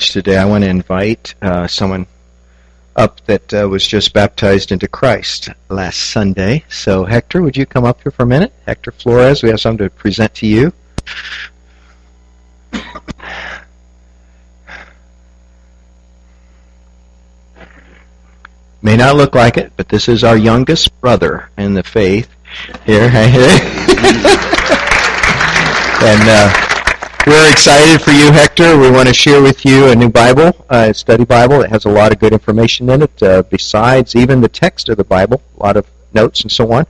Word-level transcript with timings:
today, 0.00 0.36
I 0.36 0.44
want 0.44 0.64
to 0.64 0.70
invite 0.70 1.34
uh, 1.42 1.66
someone 1.66 2.06
up 2.96 3.20
that 3.26 3.52
uh, 3.52 3.68
was 3.68 3.86
just 3.86 4.12
baptized 4.12 4.72
into 4.72 4.88
Christ 4.88 5.50
last 5.68 5.98
Sunday. 5.98 6.64
So, 6.68 7.04
Hector, 7.04 7.42
would 7.42 7.56
you 7.56 7.66
come 7.66 7.84
up 7.84 8.02
here 8.02 8.12
for 8.12 8.22
a 8.22 8.26
minute? 8.26 8.52
Hector 8.66 8.90
Flores, 8.92 9.42
we 9.42 9.50
have 9.50 9.60
something 9.60 9.86
to 9.86 9.90
present 9.90 10.34
to 10.36 10.46
you. 10.46 10.72
May 18.82 18.96
not 18.96 19.16
look 19.16 19.34
like 19.34 19.56
it, 19.56 19.72
but 19.76 19.88
this 19.88 20.08
is 20.08 20.22
our 20.22 20.36
youngest 20.36 21.00
brother 21.00 21.50
in 21.58 21.74
the 21.74 21.82
faith. 21.82 22.28
Here, 22.84 23.02
and 26.02 26.22
uh, 26.28 26.65
we're 27.26 27.50
excited 27.50 28.00
for 28.00 28.12
you, 28.12 28.30
Hector. 28.30 28.78
We 28.78 28.90
want 28.90 29.08
to 29.08 29.14
share 29.14 29.42
with 29.42 29.64
you 29.64 29.88
a 29.88 29.96
new 29.96 30.08
Bible, 30.08 30.64
a 30.70 30.94
study 30.94 31.24
Bible. 31.24 31.62
It 31.62 31.70
has 31.70 31.84
a 31.84 31.88
lot 31.90 32.12
of 32.12 32.20
good 32.20 32.32
information 32.32 32.88
in 32.88 33.02
it, 33.02 33.22
uh, 33.22 33.42
besides 33.42 34.14
even 34.14 34.40
the 34.40 34.48
text 34.48 34.88
of 34.88 34.96
the 34.96 35.04
Bible, 35.04 35.42
a 35.58 35.62
lot 35.62 35.76
of 35.76 35.86
notes 36.14 36.42
and 36.42 36.52
so 36.52 36.72
on, 36.72 36.86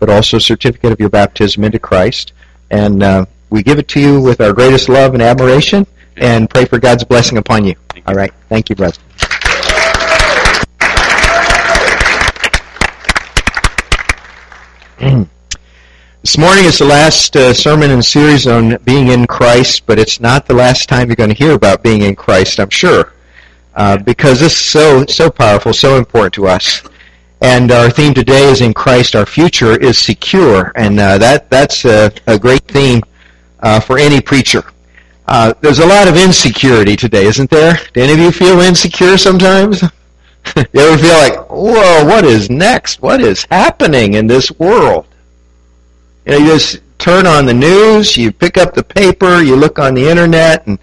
but 0.00 0.10
also 0.10 0.38
a 0.38 0.40
certificate 0.40 0.90
of 0.90 0.98
your 0.98 1.08
baptism 1.08 1.62
into 1.62 1.78
Christ. 1.78 2.32
And 2.70 3.02
uh, 3.02 3.26
we 3.50 3.62
give 3.62 3.78
it 3.78 3.86
to 3.88 4.00
you 4.00 4.20
with 4.20 4.40
our 4.40 4.52
greatest 4.52 4.88
love 4.88 5.14
and 5.14 5.22
admiration, 5.22 5.86
and 6.16 6.50
pray 6.50 6.64
for 6.64 6.80
God's 6.80 7.04
blessing 7.04 7.38
upon 7.38 7.64
you. 7.64 7.76
All 8.06 8.14
right. 8.14 8.32
Thank 8.48 8.68
you, 8.68 8.76
brother. 8.76 8.98
This 16.26 16.38
morning 16.38 16.64
is 16.64 16.78
the 16.78 16.86
last 16.86 17.36
uh, 17.36 17.54
sermon 17.54 17.88
in 17.88 17.98
the 17.98 18.02
series 18.02 18.48
on 18.48 18.78
being 18.78 19.06
in 19.06 19.28
Christ, 19.28 19.86
but 19.86 19.96
it's 19.96 20.18
not 20.18 20.44
the 20.44 20.54
last 20.54 20.88
time 20.88 21.06
you're 21.06 21.14
going 21.14 21.30
to 21.30 21.36
hear 21.36 21.52
about 21.52 21.84
being 21.84 22.02
in 22.02 22.16
Christ, 22.16 22.58
I'm 22.58 22.68
sure, 22.68 23.12
uh, 23.76 23.98
because 23.98 24.40
this 24.40 24.54
is 24.54 24.58
so 24.58 25.06
so 25.06 25.30
powerful, 25.30 25.72
so 25.72 25.96
important 25.96 26.34
to 26.34 26.48
us. 26.48 26.82
And 27.42 27.70
our 27.70 27.90
theme 27.90 28.12
today 28.12 28.50
is 28.50 28.60
in 28.60 28.74
Christ. 28.74 29.14
Our 29.14 29.24
future 29.24 29.78
is 29.80 29.98
secure, 29.98 30.72
and 30.74 30.98
uh, 30.98 31.18
that 31.18 31.48
that's 31.48 31.84
a, 31.84 32.10
a 32.26 32.36
great 32.36 32.66
theme 32.66 33.04
uh, 33.60 33.78
for 33.78 33.96
any 33.96 34.20
preacher. 34.20 34.64
Uh, 35.28 35.54
there's 35.60 35.78
a 35.78 35.86
lot 35.86 36.08
of 36.08 36.16
insecurity 36.16 36.96
today, 36.96 37.26
isn't 37.26 37.50
there? 37.50 37.78
Do 37.92 38.02
any 38.02 38.14
of 38.14 38.18
you 38.18 38.32
feel 38.32 38.58
insecure 38.58 39.16
sometimes? 39.16 39.80
you 40.56 40.64
ever 40.74 40.98
feel 40.98 41.18
like, 41.18 41.48
whoa, 41.50 42.04
what 42.04 42.24
is 42.24 42.50
next? 42.50 43.00
What 43.00 43.20
is 43.20 43.46
happening 43.48 44.14
in 44.14 44.26
this 44.26 44.50
world? 44.58 45.06
You 46.26 46.32
know, 46.32 46.38
you 46.38 46.46
just 46.54 46.80
turn 46.98 47.24
on 47.24 47.46
the 47.46 47.54
news, 47.54 48.16
you 48.16 48.32
pick 48.32 48.58
up 48.58 48.74
the 48.74 48.82
paper, 48.82 49.40
you 49.42 49.54
look 49.54 49.78
on 49.78 49.94
the 49.94 50.08
internet, 50.08 50.66
and 50.66 50.78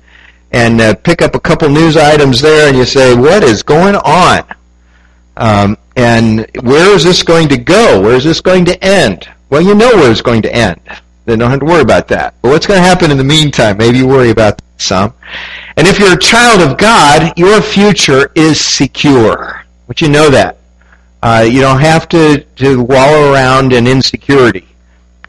and 0.51 0.79
uh, 0.79 0.93
pick 0.95 1.21
up 1.21 1.35
a 1.35 1.39
couple 1.39 1.67
news 1.67 1.97
items 1.97 2.39
there, 2.39 2.69
and 2.69 2.77
you 2.77 2.85
say, 2.85 3.13
"What 3.13 3.43
is 3.43 3.61
going 3.61 3.95
on?" 3.95 4.45
Um, 5.35 5.77
and 5.97 6.47
where 6.61 6.95
is 6.95 7.03
this 7.03 7.23
going 7.23 7.49
to 7.49 7.57
go? 7.57 8.01
Where 8.01 8.15
is 8.15 8.23
this 8.23 8.39
going 8.39 8.63
to 8.65 8.83
end? 8.83 9.27
Well, 9.49 9.61
you 9.61 9.75
know 9.75 9.89
where 9.89 10.09
it's 10.09 10.21
going 10.21 10.43
to 10.43 10.55
end. 10.55 10.79
Then 11.25 11.39
don't 11.39 11.51
have 11.51 11.59
to 11.59 11.65
worry 11.65 11.81
about 11.81 12.07
that. 12.09 12.35
But 12.41 12.49
what's 12.49 12.67
going 12.67 12.79
to 12.79 12.87
happen 12.87 13.11
in 13.11 13.17
the 13.17 13.23
meantime? 13.23 13.77
Maybe 13.77 13.97
you 13.97 14.07
worry 14.07 14.29
about 14.29 14.61
some. 14.77 15.13
And 15.75 15.87
if 15.87 15.99
you're 15.99 16.13
a 16.13 16.19
child 16.19 16.61
of 16.61 16.77
God, 16.77 17.37
your 17.37 17.61
future 17.61 18.31
is 18.35 18.59
secure. 18.59 19.63
But 19.87 20.01
you 20.01 20.09
know 20.09 20.29
that. 20.29 20.57
Uh, 21.21 21.47
you 21.49 21.61
don't 21.61 21.79
have 21.79 22.07
to, 22.09 22.43
to 22.43 22.81
wallow 22.83 23.31
around 23.31 23.73
in 23.73 23.87
insecurity 23.87 24.67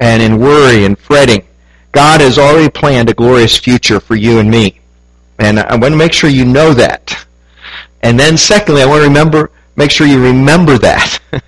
and 0.01 0.23
in 0.23 0.39
worry 0.39 0.85
and 0.85 0.99
fretting. 0.99 1.45
God 1.93 2.21
has 2.21 2.39
already 2.39 2.69
planned 2.69 3.09
a 3.09 3.15
glorious 3.15 3.57
future 3.57 4.01
for 4.01 4.17
you 4.17 4.41
and 4.41 4.51
me. 4.51 4.81
And 5.39 5.61
I 5.61 5.77
want 5.77 5.93
to 5.93 5.97
make 5.97 6.13
sure 6.13 6.31
you 6.31 6.45
know 6.45 6.75
that. 6.75 7.27
And 8.03 8.19
then 8.19 8.37
secondly, 8.37 8.83
I 8.83 8.87
want 8.87 9.03
to 9.03 9.09
remember 9.09 9.51
make 9.77 9.91
sure 9.91 10.07
you 10.07 10.23
remember 10.23 10.79
that. 10.79 11.19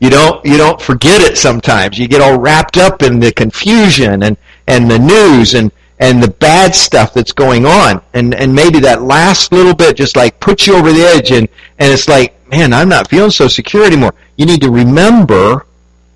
you 0.00 0.10
don't 0.10 0.44
you 0.44 0.56
don't 0.56 0.80
forget 0.80 1.20
it 1.20 1.38
sometimes. 1.38 1.98
You 1.98 2.08
get 2.08 2.20
all 2.20 2.38
wrapped 2.38 2.76
up 2.76 3.02
in 3.02 3.20
the 3.20 3.32
confusion 3.32 4.22
and, 4.22 4.36
and 4.66 4.90
the 4.90 4.98
news 4.98 5.54
and, 5.54 5.72
and 6.00 6.22
the 6.22 6.30
bad 6.30 6.74
stuff 6.74 7.14
that's 7.14 7.32
going 7.32 7.66
on. 7.66 8.02
And 8.12 8.34
and 8.34 8.54
maybe 8.54 8.80
that 8.80 9.02
last 9.02 9.52
little 9.52 9.74
bit 9.74 9.96
just 9.96 10.16
like 10.16 10.40
puts 10.40 10.66
you 10.66 10.74
over 10.76 10.92
the 10.92 11.02
edge 11.02 11.30
and, 11.30 11.48
and 11.78 11.92
it's 11.92 12.08
like, 12.08 12.34
man, 12.50 12.72
I'm 12.72 12.88
not 12.88 13.08
feeling 13.08 13.30
so 13.30 13.48
secure 13.48 13.84
anymore. 13.84 14.14
You 14.36 14.46
need 14.46 14.60
to 14.62 14.70
remember 14.70 15.66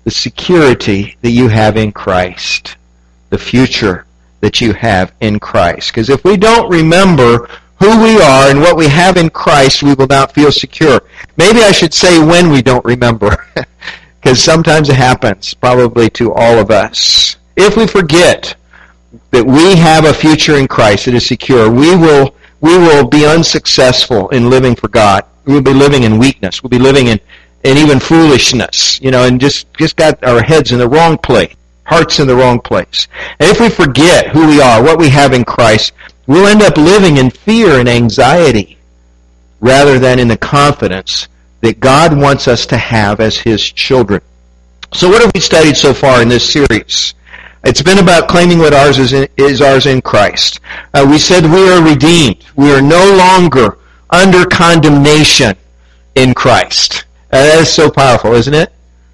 the 0.09 0.15
security 0.15 1.15
that 1.21 1.29
you 1.29 1.47
have 1.47 1.77
in 1.77 1.91
Christ, 1.91 2.77
the 3.29 3.37
future 3.37 4.07
that 4.39 4.59
you 4.59 4.73
have 4.73 5.13
in 5.21 5.39
Christ. 5.39 5.91
Because 5.91 6.09
if 6.09 6.23
we 6.23 6.35
don't 6.35 6.67
remember 6.67 7.47
who 7.77 8.03
we 8.03 8.19
are 8.19 8.49
and 8.49 8.59
what 8.59 8.75
we 8.75 8.87
have 8.87 9.17
in 9.17 9.29
Christ, 9.29 9.83
we 9.83 9.93
will 9.93 10.07
not 10.07 10.33
feel 10.33 10.51
secure. 10.51 10.99
Maybe 11.37 11.59
I 11.59 11.71
should 11.71 11.93
say 11.93 12.17
when 12.17 12.49
we 12.49 12.63
don't 12.63 12.83
remember, 12.83 13.45
because 14.19 14.41
sometimes 14.41 14.89
it 14.89 14.95
happens, 14.95 15.53
probably 15.53 16.09
to 16.17 16.33
all 16.33 16.57
of 16.57 16.71
us. 16.71 17.37
If 17.55 17.77
we 17.77 17.85
forget 17.85 18.55
that 19.29 19.45
we 19.45 19.75
have 19.75 20.05
a 20.05 20.13
future 20.13 20.55
in 20.55 20.67
Christ 20.67 21.05
that 21.05 21.13
is 21.13 21.27
secure, 21.27 21.69
we 21.69 21.95
will 21.95 22.33
we 22.61 22.75
will 22.79 23.07
be 23.07 23.27
unsuccessful 23.27 24.29
in 24.29 24.49
living 24.49 24.73
for 24.73 24.87
God. 24.87 25.23
We 25.45 25.53
will 25.53 25.61
be 25.61 25.73
living 25.73 26.01
in 26.01 26.17
weakness. 26.17 26.63
We'll 26.63 26.71
be 26.71 26.79
living 26.79 27.07
in 27.07 27.19
and 27.63 27.77
even 27.77 27.99
foolishness, 27.99 28.99
you 29.01 29.11
know, 29.11 29.25
and 29.25 29.39
just, 29.39 29.71
just 29.73 29.95
got 29.95 30.23
our 30.23 30.41
heads 30.41 30.71
in 30.71 30.79
the 30.79 30.87
wrong 30.87 31.17
place, 31.17 31.53
hearts 31.83 32.19
in 32.19 32.27
the 32.27 32.35
wrong 32.35 32.59
place. 32.59 33.07
And 33.39 33.49
if 33.49 33.59
we 33.59 33.69
forget 33.69 34.29
who 34.29 34.47
we 34.47 34.61
are, 34.61 34.81
what 34.81 34.99
we 34.99 35.09
have 35.09 35.33
in 35.33 35.43
Christ, 35.43 35.93
we'll 36.27 36.47
end 36.47 36.61
up 36.61 36.77
living 36.77 37.17
in 37.17 37.29
fear 37.29 37.79
and 37.79 37.89
anxiety 37.89 38.77
rather 39.59 39.99
than 39.99 40.19
in 40.19 40.27
the 40.27 40.37
confidence 40.37 41.27
that 41.61 41.79
God 41.79 42.17
wants 42.17 42.47
us 42.47 42.65
to 42.67 42.77
have 42.77 43.19
as 43.19 43.37
His 43.37 43.61
children. 43.61 44.21
So 44.93 45.09
what 45.09 45.21
have 45.21 45.31
we 45.33 45.41
studied 45.41 45.75
so 45.75 45.93
far 45.93 46.21
in 46.21 46.29
this 46.29 46.51
series? 46.51 47.13
It's 47.63 47.81
been 47.81 47.97
about 47.97 48.29
claiming 48.29 48.59
what 48.59 48.73
ours 48.73 48.97
is, 48.99 49.11
in, 49.11 49.27
is 49.35 49.61
ours 49.61 49.85
in 49.85 50.01
Christ. 50.01 50.61
Uh, 50.93 51.05
we 51.09 51.19
said 51.19 51.43
we 51.43 51.69
are 51.69 51.83
redeemed. 51.83 52.45
We 52.55 52.71
are 52.71 52.81
no 52.81 53.15
longer 53.17 53.77
under 54.09 54.45
condemnation 54.45 55.57
in 56.15 56.33
Christ. 56.33 57.05
That 57.29 57.59
is 57.59 57.71
so 57.71 57.89
powerful, 57.91 58.33
isn't 58.33 58.53
it? 58.53 58.71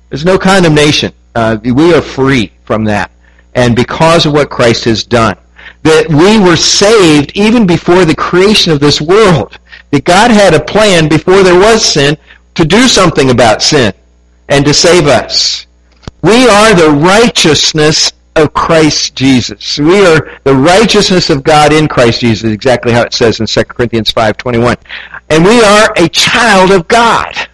There's 0.09 0.25
no 0.25 0.37
condemnation. 0.37 1.13
Uh, 1.33 1.57
we 1.63 1.93
are 1.93 2.01
free 2.01 2.51
from 2.63 2.83
that. 2.85 3.11
And 3.53 3.75
because 3.75 4.25
of 4.25 4.33
what 4.33 4.49
Christ 4.49 4.85
has 4.85 5.03
done. 5.03 5.37
That 5.83 6.07
we 6.09 6.39
were 6.39 6.55
saved 6.55 7.31
even 7.35 7.67
before 7.67 8.05
the 8.05 8.15
creation 8.15 8.71
of 8.71 8.79
this 8.79 9.01
world. 9.01 9.59
That 9.91 10.05
God 10.05 10.31
had 10.31 10.53
a 10.53 10.63
plan 10.63 11.09
before 11.09 11.43
there 11.43 11.59
was 11.59 11.83
sin 11.83 12.17
to 12.55 12.65
do 12.65 12.87
something 12.87 13.29
about 13.29 13.61
sin 13.61 13.93
and 14.49 14.65
to 14.65 14.73
save 14.73 15.07
us. 15.07 15.67
We 16.21 16.47
are 16.47 16.73
the 16.73 16.91
righteousness 16.91 18.11
of 18.35 18.53
Christ 18.53 19.15
Jesus. 19.15 19.77
We 19.77 20.05
are 20.05 20.39
the 20.43 20.55
righteousness 20.55 21.29
of 21.29 21.43
God 21.43 21.71
in 21.71 21.87
Christ 21.87 22.21
Jesus, 22.21 22.51
exactly 22.51 22.91
how 22.91 23.03
it 23.03 23.13
says 23.13 23.39
in 23.39 23.45
2 23.45 23.63
Corinthians 23.65 24.11
5.21. 24.11 24.77
And 25.29 25.43
we 25.43 25.61
are 25.61 25.93
a 25.97 26.09
child 26.09 26.71
of 26.71 26.87
God. 26.87 27.47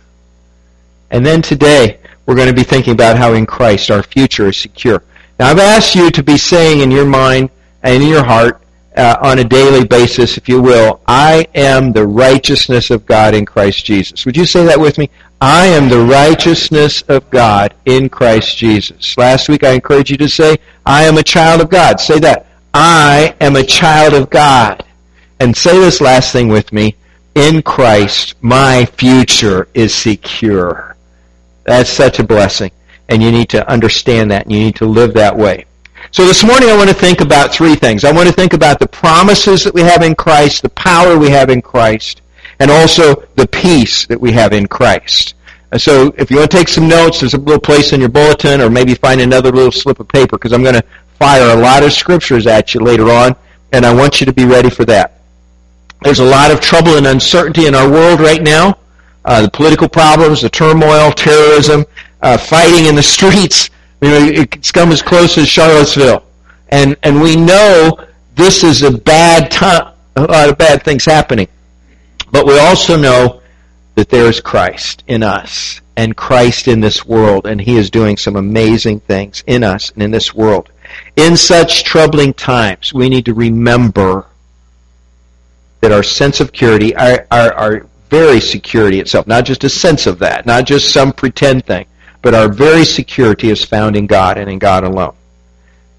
And 1.11 1.25
then 1.25 1.41
today, 1.41 1.99
we're 2.25 2.35
going 2.35 2.47
to 2.47 2.53
be 2.53 2.63
thinking 2.63 2.93
about 2.93 3.17
how 3.17 3.33
in 3.33 3.45
Christ 3.45 3.91
our 3.91 4.01
future 4.01 4.47
is 4.47 4.57
secure. 4.57 5.03
Now, 5.39 5.49
I've 5.49 5.59
asked 5.59 5.95
you 5.95 6.09
to 6.11 6.23
be 6.23 6.37
saying 6.37 6.79
in 6.79 6.89
your 6.89 7.05
mind 7.05 7.49
and 7.83 8.01
in 8.01 8.09
your 8.09 8.23
heart 8.23 8.61
uh, 8.95 9.17
on 9.21 9.39
a 9.39 9.43
daily 9.43 9.85
basis, 9.85 10.37
if 10.37 10.47
you 10.47 10.61
will, 10.61 11.01
I 11.07 11.47
am 11.55 11.91
the 11.91 12.05
righteousness 12.05 12.89
of 12.91 13.05
God 13.05 13.33
in 13.33 13.45
Christ 13.45 13.85
Jesus. 13.85 14.25
Would 14.25 14.37
you 14.37 14.45
say 14.45 14.65
that 14.65 14.79
with 14.79 14.97
me? 14.97 15.09
I 15.41 15.65
am 15.67 15.89
the 15.89 15.99
righteousness 15.99 17.01
of 17.03 17.27
God 17.31 17.73
in 17.85 18.09
Christ 18.09 18.57
Jesus. 18.57 19.17
Last 19.17 19.49
week 19.49 19.63
I 19.63 19.71
encouraged 19.71 20.11
you 20.11 20.17
to 20.17 20.29
say, 20.29 20.57
I 20.85 21.03
am 21.03 21.17
a 21.17 21.23
child 21.23 21.61
of 21.61 21.69
God. 21.69 21.99
Say 21.99 22.19
that. 22.19 22.47
I 22.73 23.35
am 23.41 23.55
a 23.55 23.63
child 23.63 24.13
of 24.13 24.29
God. 24.29 24.85
And 25.39 25.57
say 25.57 25.77
this 25.79 25.99
last 25.99 26.31
thing 26.31 26.47
with 26.47 26.71
me. 26.71 26.95
In 27.33 27.63
Christ, 27.63 28.35
my 28.41 28.85
future 28.85 29.67
is 29.73 29.95
secure. 29.95 30.90
That's 31.63 31.89
such 31.89 32.19
a 32.19 32.23
blessing. 32.23 32.71
And 33.09 33.21
you 33.21 33.31
need 33.31 33.49
to 33.49 33.69
understand 33.69 34.31
that 34.31 34.43
and 34.43 34.51
you 34.51 34.59
need 34.59 34.75
to 34.77 34.85
live 34.85 35.13
that 35.15 35.35
way. 35.35 35.65
So 36.11 36.25
this 36.25 36.43
morning 36.43 36.69
I 36.69 36.77
want 36.77 36.89
to 36.89 36.95
think 36.95 37.21
about 37.21 37.53
three 37.53 37.75
things. 37.75 38.03
I 38.03 38.11
want 38.11 38.27
to 38.27 38.33
think 38.33 38.53
about 38.53 38.79
the 38.79 38.87
promises 38.87 39.63
that 39.63 39.73
we 39.73 39.81
have 39.81 40.01
in 40.01 40.15
Christ, 40.15 40.63
the 40.63 40.69
power 40.69 41.17
we 41.17 41.29
have 41.29 41.49
in 41.49 41.61
Christ, 41.61 42.21
and 42.59 42.71
also 42.71 43.15
the 43.35 43.47
peace 43.47 44.05
that 44.07 44.19
we 44.19 44.31
have 44.31 44.53
in 44.53 44.67
Christ. 44.67 45.35
And 45.71 45.81
so 45.81 46.13
if 46.17 46.29
you 46.29 46.37
want 46.37 46.51
to 46.51 46.57
take 46.57 46.67
some 46.67 46.87
notes, 46.87 47.21
there's 47.21 47.33
a 47.33 47.37
little 47.37 47.61
place 47.61 47.93
in 47.93 48.01
your 48.01 48.09
bulletin 48.09 48.59
or 48.59 48.69
maybe 48.69 48.93
find 48.93 49.21
another 49.21 49.51
little 49.51 49.71
slip 49.71 49.99
of 49.99 50.07
paper 50.07 50.37
because 50.37 50.51
I'm 50.51 50.63
going 50.63 50.75
to 50.75 50.83
fire 51.17 51.57
a 51.57 51.61
lot 51.61 51.83
of 51.83 51.93
scriptures 51.93 52.45
at 52.47 52.73
you 52.73 52.81
later 52.81 53.09
on 53.09 53.35
and 53.71 53.85
I 53.85 53.93
want 53.93 54.19
you 54.19 54.25
to 54.25 54.33
be 54.33 54.43
ready 54.45 54.69
for 54.69 54.83
that. 54.85 55.21
There's 56.01 56.19
a 56.19 56.25
lot 56.25 56.51
of 56.51 56.59
trouble 56.59 56.97
and 56.97 57.07
uncertainty 57.07 57.67
in 57.67 57.75
our 57.75 57.89
world 57.89 58.19
right 58.19 58.41
now 58.41 58.77
uh, 59.25 59.43
the 59.43 59.49
political 59.49 59.87
problems, 59.87 60.41
the 60.41 60.49
turmoil, 60.49 61.11
terrorism, 61.11 61.85
uh, 62.21 62.37
fighting 62.37 62.85
in 62.85 62.95
the 62.95 63.03
streets. 63.17 63.69
You 64.01 64.09
know, 64.09 64.25
it's 64.25 64.71
come 64.71 64.91
as 64.91 65.01
close 65.01 65.37
as 65.37 65.47
Charlottesville, 65.47 66.23
and 66.69 66.97
and 67.03 67.21
we 67.21 67.35
know 67.35 67.99
this 68.35 68.63
is 68.63 68.81
a 68.81 68.91
bad 68.91 69.51
time, 69.51 69.93
a 70.15 70.21
lot 70.23 70.49
of 70.49 70.57
bad 70.57 70.83
things 70.83 71.05
happening. 71.05 71.47
But 72.31 72.47
we 72.47 72.57
also 72.57 72.97
know 72.97 73.41
that 73.95 74.09
there 74.09 74.25
is 74.25 74.39
Christ 74.39 75.03
in 75.07 75.21
us 75.21 75.81
and 75.97 76.15
Christ 76.15 76.67
in 76.67 76.79
this 76.79 77.05
world, 77.05 77.45
and 77.45 77.61
He 77.61 77.77
is 77.77 77.91
doing 77.91 78.17
some 78.17 78.35
amazing 78.35 79.01
things 79.01 79.43
in 79.45 79.63
us 79.63 79.91
and 79.91 80.01
in 80.01 80.11
this 80.11 80.33
world. 80.33 80.71
In 81.15 81.37
such 81.37 81.83
troubling 81.83 82.33
times, 82.33 82.93
we 82.93 83.09
need 83.09 83.25
to 83.25 83.33
remember 83.33 84.25
that 85.81 85.91
our 85.91 86.03
sense 86.03 86.39
of 86.39 86.51
purity, 86.51 86.95
our, 86.95 87.27
our, 87.31 87.53
our 87.53 87.85
very 88.11 88.41
security 88.41 88.99
itself, 88.99 89.25
not 89.25 89.45
just 89.45 89.63
a 89.63 89.69
sense 89.69 90.05
of 90.05 90.19
that, 90.19 90.45
not 90.45 90.65
just 90.65 90.91
some 90.91 91.13
pretend 91.13 91.65
thing, 91.65 91.85
but 92.21 92.35
our 92.35 92.49
very 92.49 92.83
security 92.83 93.49
is 93.49 93.63
found 93.63 93.95
in 93.95 94.05
God 94.05 94.37
and 94.37 94.49
in 94.49 94.59
God 94.59 94.83
alone, 94.83 95.15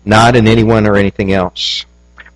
not 0.05 0.37
in 0.37 0.47
anyone 0.47 0.87
or 0.87 0.97
anything 0.97 1.33
else. 1.33 1.87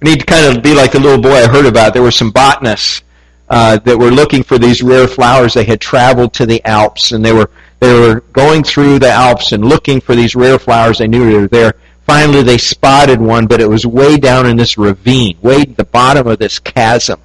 We 0.00 0.10
need 0.10 0.20
to 0.20 0.26
kind 0.26 0.56
of 0.56 0.62
be 0.62 0.74
like 0.74 0.92
the 0.92 0.98
little 0.98 1.20
boy 1.20 1.34
I 1.34 1.46
heard 1.46 1.66
about. 1.66 1.92
There 1.92 2.02
were 2.02 2.10
some 2.10 2.30
botanists 2.30 3.02
uh, 3.50 3.78
that 3.80 3.98
were 3.98 4.10
looking 4.10 4.42
for 4.42 4.58
these 4.58 4.82
rare 4.82 5.06
flowers. 5.06 5.54
They 5.54 5.64
had 5.64 5.80
traveled 5.80 6.32
to 6.34 6.46
the 6.46 6.64
Alps, 6.64 7.12
and 7.12 7.24
they 7.24 7.32
were 7.32 7.50
they 7.78 7.92
were 7.92 8.20
going 8.32 8.64
through 8.64 8.98
the 8.98 9.10
Alps 9.10 9.52
and 9.52 9.62
looking 9.62 10.00
for 10.00 10.14
these 10.14 10.34
rare 10.34 10.58
flowers. 10.58 10.98
They 10.98 11.06
knew 11.06 11.30
they 11.30 11.38
were 11.38 11.48
there. 11.48 11.74
Finally, 12.06 12.42
they 12.44 12.56
spotted 12.56 13.20
one, 13.20 13.46
but 13.46 13.60
it 13.60 13.68
was 13.68 13.84
way 13.86 14.16
down 14.16 14.46
in 14.46 14.56
this 14.56 14.78
ravine, 14.78 15.36
way 15.42 15.60
at 15.62 15.76
the 15.76 15.84
bottom 15.84 16.26
of 16.26 16.38
this 16.38 16.58
chasm, 16.58 17.20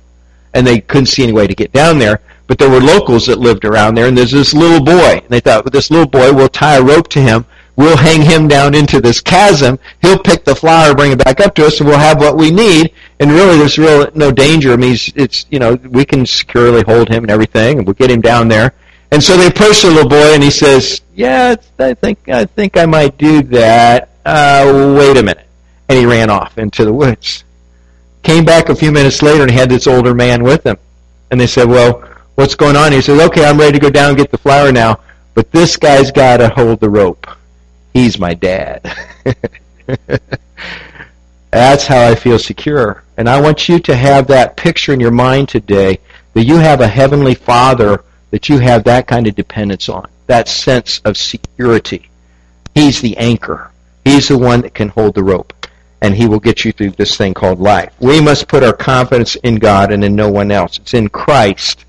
and 0.53 0.67
they 0.67 0.81
couldn't 0.81 1.05
see 1.05 1.23
any 1.23 1.31
way 1.31 1.47
to 1.47 1.55
get 1.55 1.71
down 1.71 1.97
there. 1.97 2.19
But 2.51 2.57
there 2.57 2.69
were 2.69 2.81
locals 2.81 3.27
that 3.27 3.39
lived 3.39 3.63
around 3.63 3.95
there, 3.95 4.07
and 4.07 4.17
there's 4.17 4.33
this 4.33 4.53
little 4.53 4.83
boy. 4.83 5.19
And 5.19 5.29
they 5.29 5.39
thought, 5.39 5.63
well, 5.63 5.71
this 5.71 5.89
little 5.89 6.05
boy, 6.05 6.33
we'll 6.33 6.49
tie 6.49 6.75
a 6.75 6.83
rope 6.83 7.07
to 7.11 7.21
him. 7.21 7.45
We'll 7.77 7.95
hang 7.95 8.21
him 8.21 8.49
down 8.49 8.75
into 8.75 8.99
this 8.99 9.21
chasm. 9.21 9.79
He'll 10.01 10.19
pick 10.19 10.43
the 10.43 10.53
flower, 10.53 10.93
bring 10.93 11.13
it 11.13 11.23
back 11.23 11.39
up 11.39 11.55
to 11.55 11.65
us, 11.65 11.79
and 11.79 11.87
we'll 11.87 11.97
have 11.97 12.19
what 12.19 12.35
we 12.35 12.51
need. 12.51 12.93
And 13.21 13.31
really, 13.31 13.57
there's 13.57 13.77
real 13.77 14.11
no 14.15 14.33
danger. 14.33 14.73
I 14.73 14.75
mean, 14.75 14.97
it's, 15.15 15.45
you 15.49 15.59
know, 15.59 15.75
we 15.75 16.03
can 16.03 16.25
securely 16.25 16.81
hold 16.81 17.07
him 17.07 17.23
and 17.23 17.31
everything, 17.31 17.77
and 17.77 17.87
we'll 17.87 17.93
get 17.93 18.11
him 18.11 18.19
down 18.19 18.49
there. 18.49 18.73
And 19.11 19.23
so 19.23 19.37
they 19.37 19.47
approach 19.47 19.83
the 19.83 19.89
little 19.89 20.09
boy, 20.09 20.33
and 20.33 20.43
he 20.43 20.51
says, 20.51 20.99
"Yeah, 21.15 21.55
I 21.79 21.93
think 21.93 22.27
I 22.27 22.43
think 22.43 22.75
I 22.75 22.85
might 22.85 23.17
do 23.17 23.43
that. 23.43 24.09
Uh, 24.25 24.93
wait 24.97 25.15
a 25.15 25.23
minute." 25.23 25.47
And 25.87 25.97
he 25.97 26.05
ran 26.05 26.29
off 26.29 26.57
into 26.57 26.83
the 26.83 26.91
woods. 26.91 27.45
Came 28.23 28.43
back 28.43 28.67
a 28.67 28.75
few 28.75 28.91
minutes 28.91 29.21
later, 29.21 29.43
and 29.43 29.51
he 29.51 29.57
had 29.57 29.69
this 29.69 29.87
older 29.87 30.13
man 30.13 30.43
with 30.43 30.65
him. 30.65 30.75
And 31.29 31.39
they 31.39 31.47
said, 31.47 31.69
"Well, 31.69 32.03
what's 32.41 32.55
going 32.55 32.75
on? 32.75 32.91
He 32.91 33.03
says, 33.03 33.21
okay, 33.27 33.45
I'm 33.45 33.59
ready 33.59 33.73
to 33.73 33.79
go 33.79 33.91
down 33.91 34.09
and 34.09 34.17
get 34.17 34.31
the 34.31 34.37
flower 34.37 34.71
now, 34.71 34.99
but 35.35 35.51
this 35.51 35.77
guy's 35.77 36.11
got 36.11 36.37
to 36.37 36.49
hold 36.49 36.79
the 36.79 36.89
rope. 36.89 37.27
He's 37.93 38.17
my 38.17 38.33
dad. 38.33 38.91
That's 41.51 41.85
how 41.85 42.01
I 42.07 42.15
feel 42.15 42.39
secure. 42.39 43.03
And 43.15 43.29
I 43.29 43.39
want 43.39 43.69
you 43.69 43.77
to 43.81 43.95
have 43.95 44.25
that 44.27 44.57
picture 44.57 44.91
in 44.91 44.99
your 44.99 45.11
mind 45.11 45.49
today 45.49 45.99
that 46.33 46.45
you 46.45 46.55
have 46.55 46.81
a 46.81 46.87
heavenly 46.87 47.35
Father 47.35 48.03
that 48.31 48.49
you 48.49 48.57
have 48.57 48.85
that 48.85 49.05
kind 49.05 49.27
of 49.27 49.35
dependence 49.35 49.87
on, 49.87 50.09
that 50.25 50.47
sense 50.47 50.99
of 51.05 51.17
security. 51.17 52.09
He's 52.73 53.01
the 53.01 53.17
anchor. 53.17 53.69
He's 54.03 54.29
the 54.29 54.37
one 54.37 54.61
that 54.61 54.73
can 54.73 54.89
hold 54.89 55.13
the 55.13 55.23
rope. 55.23 55.53
And 56.01 56.15
he 56.15 56.27
will 56.27 56.39
get 56.39 56.65
you 56.65 56.71
through 56.71 56.91
this 56.91 57.17
thing 57.17 57.35
called 57.35 57.59
life. 57.59 57.93
We 57.99 58.19
must 58.19 58.47
put 58.47 58.63
our 58.63 58.73
confidence 58.73 59.35
in 59.35 59.59
God 59.59 59.91
and 59.91 60.03
in 60.03 60.15
no 60.15 60.31
one 60.31 60.49
else. 60.49 60.79
It's 60.79 60.95
in 60.95 61.09
Christ 61.09 61.85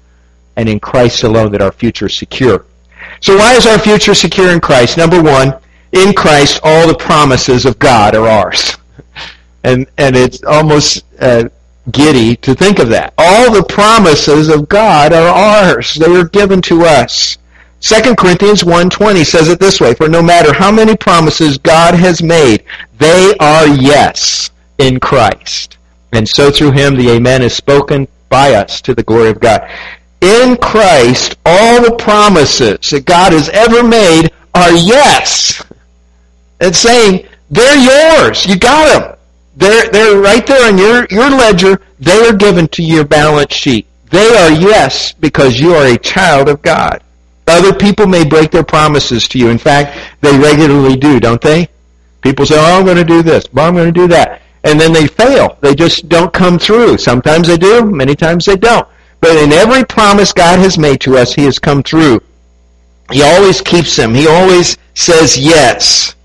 and 0.56 0.68
in 0.68 0.80
Christ 0.80 1.22
alone 1.22 1.52
that 1.52 1.62
our 1.62 1.72
future 1.72 2.06
is 2.06 2.14
secure. 2.14 2.64
So 3.20 3.36
why 3.36 3.54
is 3.54 3.66
our 3.66 3.78
future 3.78 4.14
secure 4.14 4.50
in 4.50 4.60
Christ? 4.60 4.96
Number 4.96 5.22
one, 5.22 5.54
in 5.92 6.14
Christ, 6.14 6.60
all 6.62 6.88
the 6.88 6.96
promises 6.96 7.66
of 7.66 7.78
God 7.78 8.14
are 8.14 8.26
ours. 8.26 8.76
And, 9.64 9.86
and 9.96 10.16
it's 10.16 10.42
almost 10.42 11.04
uh, 11.20 11.48
giddy 11.92 12.34
to 12.34 12.52
think 12.52 12.80
of 12.80 12.88
that. 12.88 13.14
All 13.16 13.52
the 13.52 13.62
promises 13.62 14.48
of 14.48 14.68
God 14.68 15.12
are 15.12 15.28
ours. 15.28 15.94
They 15.94 16.16
are 16.16 16.24
given 16.24 16.60
to 16.62 16.82
us. 16.82 17.38
2 17.80 18.16
Corinthians 18.16 18.64
1.20 18.64 19.24
says 19.24 19.48
it 19.48 19.60
this 19.60 19.80
way, 19.80 19.94
For 19.94 20.08
no 20.08 20.20
matter 20.20 20.52
how 20.52 20.72
many 20.72 20.96
promises 20.96 21.58
God 21.58 21.94
has 21.94 22.24
made, 22.24 22.64
they 22.98 23.36
are 23.38 23.68
yes 23.68 24.50
in 24.78 24.98
Christ. 24.98 25.78
And 26.12 26.28
so 26.28 26.50
through 26.50 26.72
him 26.72 26.96
the 26.96 27.10
Amen 27.10 27.42
is 27.42 27.54
spoken 27.54 28.08
by 28.28 28.54
us 28.54 28.80
to 28.82 28.94
the 28.94 29.02
glory 29.04 29.30
of 29.30 29.38
God 29.38 29.68
in 30.22 30.56
Christ, 30.56 31.36
all 31.44 31.82
the 31.82 31.96
promises 31.96 32.90
that 32.90 33.04
God 33.04 33.32
has 33.32 33.48
ever 33.48 33.82
made 33.82 34.30
are 34.54 34.72
yes. 34.72 35.62
It's 36.60 36.78
saying 36.78 37.26
they're 37.50 38.20
yours. 38.20 38.46
You 38.46 38.56
got 38.56 39.00
them. 39.00 39.18
They're, 39.56 39.90
they're 39.90 40.20
right 40.20 40.46
there 40.46 40.68
on 40.68 40.78
your, 40.78 41.06
your 41.10 41.28
ledger. 41.28 41.82
They 41.98 42.26
are 42.26 42.34
given 42.34 42.68
to 42.68 42.82
your 42.82 43.04
balance 43.04 43.52
sheet. 43.52 43.86
They 44.10 44.28
are 44.36 44.50
yes 44.52 45.12
because 45.12 45.60
you 45.60 45.74
are 45.74 45.86
a 45.86 45.98
child 45.98 46.48
of 46.48 46.62
God. 46.62 47.02
Other 47.48 47.74
people 47.74 48.06
may 48.06 48.24
break 48.24 48.50
their 48.50 48.62
promises 48.62 49.26
to 49.28 49.38
you. 49.38 49.48
In 49.48 49.58
fact, 49.58 49.98
they 50.20 50.38
regularly 50.38 50.96
do, 50.96 51.18
don't 51.18 51.40
they? 51.40 51.68
People 52.22 52.46
say, 52.46 52.54
oh, 52.56 52.78
I'm 52.78 52.84
going 52.84 52.96
to 52.96 53.04
do 53.04 53.22
this. 53.22 53.44
Well, 53.52 53.66
I'm 53.66 53.74
going 53.74 53.92
to 53.92 54.00
do 54.00 54.06
that. 54.08 54.40
And 54.64 54.80
then 54.80 54.92
they 54.92 55.08
fail. 55.08 55.58
They 55.60 55.74
just 55.74 56.08
don't 56.08 56.32
come 56.32 56.58
through. 56.58 56.98
Sometimes 56.98 57.48
they 57.48 57.58
do. 57.58 57.84
Many 57.84 58.14
times 58.14 58.44
they 58.44 58.56
don't. 58.56 58.86
But 59.22 59.38
in 59.38 59.52
every 59.52 59.84
promise 59.84 60.32
God 60.32 60.58
has 60.58 60.76
made 60.76 61.00
to 61.02 61.16
us, 61.16 61.32
He 61.32 61.44
has 61.44 61.58
come 61.58 61.82
through. 61.82 62.20
He 63.12 63.22
always 63.22 63.60
keeps 63.60 63.94
them. 63.94 64.14
He 64.14 64.26
always 64.26 64.76
says 64.94 65.38
yes. 65.38 66.16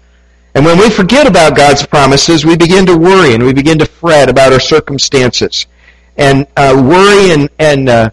And 0.55 0.65
when 0.65 0.79
we 0.79 0.89
forget 0.89 1.27
about 1.27 1.55
God's 1.55 1.85
promises, 1.85 2.43
we 2.43 2.57
begin 2.57 2.87
to 2.87 2.97
worry 2.97 3.35
and 3.35 3.43
we 3.43 3.53
begin 3.53 3.77
to 3.77 3.85
fret 3.85 4.29
about 4.29 4.51
our 4.51 4.59
circumstances. 4.59 5.67
And 6.17 6.47
uh, 6.57 6.73
worry 6.75 7.31
and, 7.31 7.49
and 7.59 7.87
uh, 7.87 8.09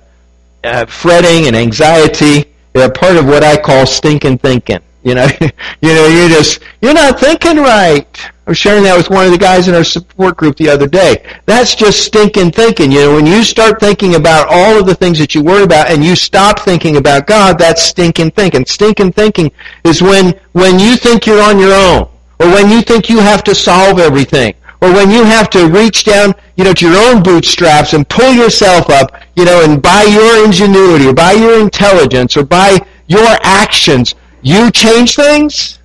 uh, 0.63 0.85
fretting 0.85 1.47
and 1.47 1.57
anxiety 1.57 2.53
are 2.77 2.93
part 2.93 3.17
of 3.17 3.25
what 3.25 3.43
I 3.43 3.57
call 3.57 3.87
stinking 3.87 4.39
thinking. 4.39 4.81
You 5.05 5.15
know, 5.15 5.29
you 5.41 5.95
know, 5.95 6.06
you're 6.09 6.31
just 6.31 6.61
you're 6.81 6.95
not 6.95 7.21
thinking 7.21 7.59
right. 7.59 8.09
I 8.47 8.51
was 8.51 8.59
sharing 8.59 8.83
that 8.85 8.97
with 8.97 9.09
one 9.11 9.25
of 9.25 9.33
the 9.33 9.39
guys 9.39 9.69
in 9.69 9.75
our 9.75 9.85
support 9.85 10.37
group 10.37 10.56
the 10.56 10.69
other 10.69 10.87
day. 10.87 11.25
That's 11.47 11.75
just 11.75 12.05
stinking 12.05 12.53
thinking. 12.53 12.91
You 12.91 13.01
know, 13.01 13.15
when 13.15 13.27
you 13.27 13.43
start 13.45 13.81
thinking 13.81 14.17
about 14.17 14.49
all 14.51 14.79
of 14.79 14.87
the 14.87 14.95
things 14.95 15.19
that 15.19 15.35
you 15.35 15.43
worry 15.43 15.62
about 15.62 15.91
and 15.91 16.05
you 16.05 16.17
stop 16.17 16.61
thinking 16.61 16.97
about 16.97 17.27
God, 17.27 17.59
that's 17.59 17.83
stinking 17.83 18.33
thinking. 18.33 18.67
Stinking 18.67 19.12
thinking 19.12 19.53
is 19.85 20.03
when 20.03 20.35
when 20.53 20.79
you 20.79 20.97
think 20.97 21.27
you're 21.27 21.43
on 21.43 21.59
your 21.59 21.75
own, 21.75 22.09
or 22.41 22.49
when 22.49 22.71
you 22.71 22.83
think 22.83 23.09
you 23.09 23.19
have 23.19 23.45
to 23.45 23.55
solve 23.55 23.99
everything, 23.99 24.55
or 24.81 24.93
when 24.93 25.11
you 25.11 25.25
have 25.25 25.49
to 25.50 25.69
reach 25.69 26.05
down, 26.05 26.35
you 26.57 26.65
know, 26.65 26.73
to 26.73 26.91
your 26.91 26.97
own 26.97 27.23
bootstraps 27.23 27.93
and 27.93 28.09
pull 28.09 28.33
yourself 28.33 28.89
up, 28.89 29.21
you 29.37 29.45
know, 29.45 29.62
and 29.65 29.83
by 29.83 30.03
your 30.03 30.45
ingenuity 30.45 31.07
or 31.09 31.15
by 31.15 31.33
your 31.33 31.61
intelligence 31.61 32.37
or 32.37 32.45
by 32.45 32.78
your 33.07 33.26
actions 33.43 34.14
you 34.45 34.71
change 34.71 35.17
things? 35.17 35.79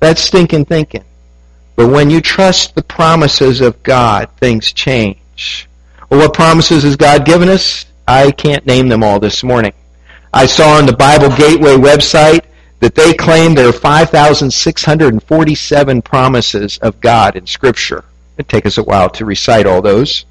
That's 0.00 0.20
stinking 0.20 0.64
thinking. 0.64 1.04
But 1.76 1.90
when 1.90 2.10
you 2.10 2.20
trust 2.20 2.74
the 2.74 2.82
promises 2.82 3.60
of 3.60 3.80
God, 3.82 4.28
things 4.38 4.72
change. 4.72 5.68
Well, 6.10 6.20
what 6.20 6.34
promises 6.34 6.82
has 6.82 6.96
God 6.96 7.24
given 7.24 7.48
us? 7.48 7.86
I 8.08 8.32
can't 8.32 8.66
name 8.66 8.88
them 8.88 9.04
all 9.04 9.20
this 9.20 9.44
morning. 9.44 9.72
I 10.34 10.46
saw 10.46 10.76
on 10.76 10.86
the 10.86 10.92
Bible 10.92 11.28
Gateway 11.36 11.76
website 11.76 12.46
that 12.80 12.96
they 12.96 13.14
claim 13.14 13.54
there 13.54 13.68
are 13.68 13.72
5,647 13.72 16.02
promises 16.02 16.78
of 16.78 17.00
God 17.00 17.36
in 17.36 17.46
Scripture. 17.46 18.04
It'd 18.36 18.48
take 18.48 18.66
us 18.66 18.78
a 18.78 18.82
while 18.82 19.08
to 19.10 19.24
recite 19.24 19.66
all 19.66 19.82
those. 19.82 20.24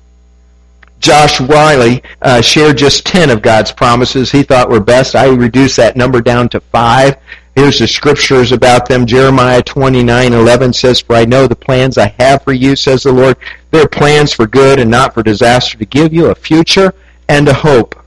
Josh 1.00 1.40
Wiley 1.40 2.04
uh, 2.22 2.42
shared 2.42 2.78
just 2.78 3.06
10 3.06 3.30
of 3.30 3.42
God's 3.42 3.72
promises 3.72 4.32
he 4.32 4.44
thought 4.44 4.70
were 4.70 4.82
best. 4.82 5.16
I 5.16 5.28
reduced 5.28 5.78
that 5.78 5.96
number 5.96 6.20
down 6.20 6.50
to 6.50 6.60
five 6.60 7.16
Here's 7.60 7.80
the 7.80 7.89
scriptures 7.89 8.54
about 8.54 8.88
them. 8.88 9.06
Jeremiah 9.06 9.62
29:11 9.62 10.72
says, 10.72 11.01
"For 11.01 11.18
I 11.18 11.25
know 11.25 11.46
the 11.46 11.58
plans 11.58 11.98
I 11.98 12.13
have 12.18 12.42
for 12.42 12.54
you," 12.54 12.78
says 12.78 13.04
the 13.04 13.12
Lord. 13.12 13.36
They're 13.70 13.86
plans 13.86 14.32
for 14.32 14.48
good 14.48 14.80
and 14.80 14.89
not 14.89 15.13
for 15.13 15.24
disaster, 15.24 15.78
to 15.78 15.84
give 15.84 16.13
you 16.13 16.28
a 16.28 16.36
future 16.36 16.94
and 17.28 17.50
a 17.50 17.54
hope. 17.54 17.98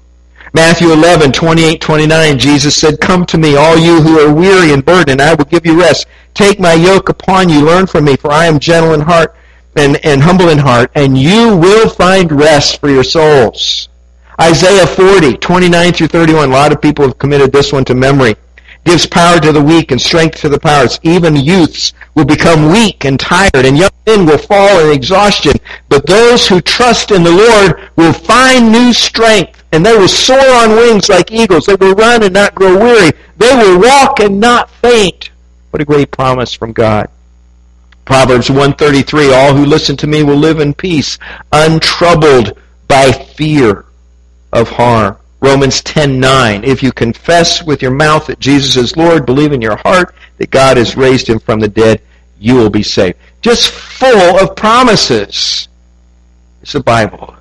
Matthew 0.55 0.91
11, 0.91 1.33
28, 1.33 1.83
29, 1.83 2.39
Jesus 2.39 2.75
said, 2.75 2.99
Come 2.99 3.27
to 3.27 3.37
me, 3.37 3.55
all 3.55 3.77
you 3.77 4.01
who 4.01 4.19
are 4.21 4.33
weary 4.33 4.73
and 4.73 4.83
burdened, 4.83 5.21
I 5.21 5.35
will 5.35 5.45
give 5.45 5.67
you 5.67 5.79
rest. 5.79 6.07
Take 6.33 6.59
my 6.59 6.73
yoke 6.73 7.11
upon 7.11 7.51
you, 7.51 7.61
learn 7.61 7.87
from 7.87 8.07
me, 8.07 8.17
for 8.17 8.33
I 8.33 8.47
am 8.47 8.59
gentle 8.59 8.95
in 8.95 9.03
heart 9.03 9.37
and, 9.77 10.03
and 10.03 10.23
humble 10.23 10.49
in 10.49 10.57
heart, 10.57 10.91
and 10.95 11.19
you 11.19 11.55
will 11.55 11.91
find 11.91 12.33
rest 12.33 12.81
for 12.81 12.89
your 12.89 13.05
souls. 13.05 13.91
Isaiah 14.41 14.87
40, 14.87 15.37
29 15.37 15.93
through 15.93 16.07
31. 16.07 16.49
A 16.49 16.53
lot 16.53 16.73
of 16.73 16.81
people 16.81 17.05
have 17.05 17.19
committed 17.19 17.53
this 17.53 17.71
one 17.71 17.85
to 17.85 17.95
memory 17.95 18.35
gives 18.85 19.07
power 19.07 19.39
to 19.41 19.53
the 19.53 19.63
weak 19.63 19.91
and 19.91 20.01
strength 20.01 20.41
to 20.41 20.49
the 20.49 20.59
powers. 20.59 20.99
Even 21.03 21.37
youths 21.37 21.93
will 22.15 22.25
become 22.25 22.73
weak 22.73 23.05
and 23.05 23.19
tired, 23.19 23.51
and 23.55 23.79
young 23.79 23.91
men 24.07 24.27
will 24.27 24.39
fall 24.39 24.81
in 24.81 24.95
exhaustion. 24.95 25.53
But 25.89 26.07
those 26.07 26.49
who 26.49 26.61
trust 26.61 27.11
in 27.11 27.23
the 27.23 27.31
Lord 27.31 27.91
will 27.97 28.13
find 28.13 28.73
new 28.73 28.93
strength, 28.93 29.63
and 29.73 29.85
they 29.85 29.97
will 29.97 30.09
soar 30.09 30.39
on 30.39 30.77
wings 30.77 31.09
like 31.09 31.31
eagles. 31.31 31.67
They 31.67 31.77
will 31.77 31.95
run 31.95 32.23
and 32.23 32.35
not 32.35 32.55
grow 32.55 32.77
weary. 32.77 33.13
They 33.37 33.55
will 33.55 33.81
walk 33.81 34.21
and 34.21 34.41
not 34.41 34.71
faint. 34.71 35.31
What 35.71 35.81
a 35.81 35.87
great 35.87 36.11
promise 36.11 36.53
from 36.53 36.73
God. 36.73 37.09
Proverbs 38.05 38.51
133, 38.51 39.33
All 39.33 39.55
who 39.55 39.65
listen 39.65 39.97
to 39.99 40.07
me 40.07 40.23
will 40.23 40.37
live 40.37 40.59
in 40.59 40.75
peace, 40.75 41.19
untroubled 41.53 42.59
by 42.89 43.13
fear 43.13 43.85
of 44.53 44.69
harm. 44.69 45.17
Romans 45.43 45.83
10:9 45.83 46.65
If 46.65 46.83
you 46.83 46.93
confess 46.93 47.63
with 47.63 47.83
your 47.83 47.91
mouth 47.91 48.27
that 48.27 48.41
Jesus 48.41 48.77
is 48.77 48.97
Lord, 48.97 49.27
believe 49.27 49.53
in 49.53 49.61
your 49.61 49.77
heart 49.77 50.15
that 50.39 50.51
God 50.51 50.77
has 50.77 50.97
raised 50.97 51.27
him 51.29 51.39
from 51.39 51.61
the 51.61 51.69
dead, 51.69 52.01
you 52.39 52.55
will 52.55 52.71
be 52.71 52.83
saved. 52.83 53.19
Just 53.43 53.71
full 53.71 54.39
of 54.39 54.57
promises. 54.57 55.69
It's 56.63 56.73
the 56.73 56.81
Bible. 56.81 57.35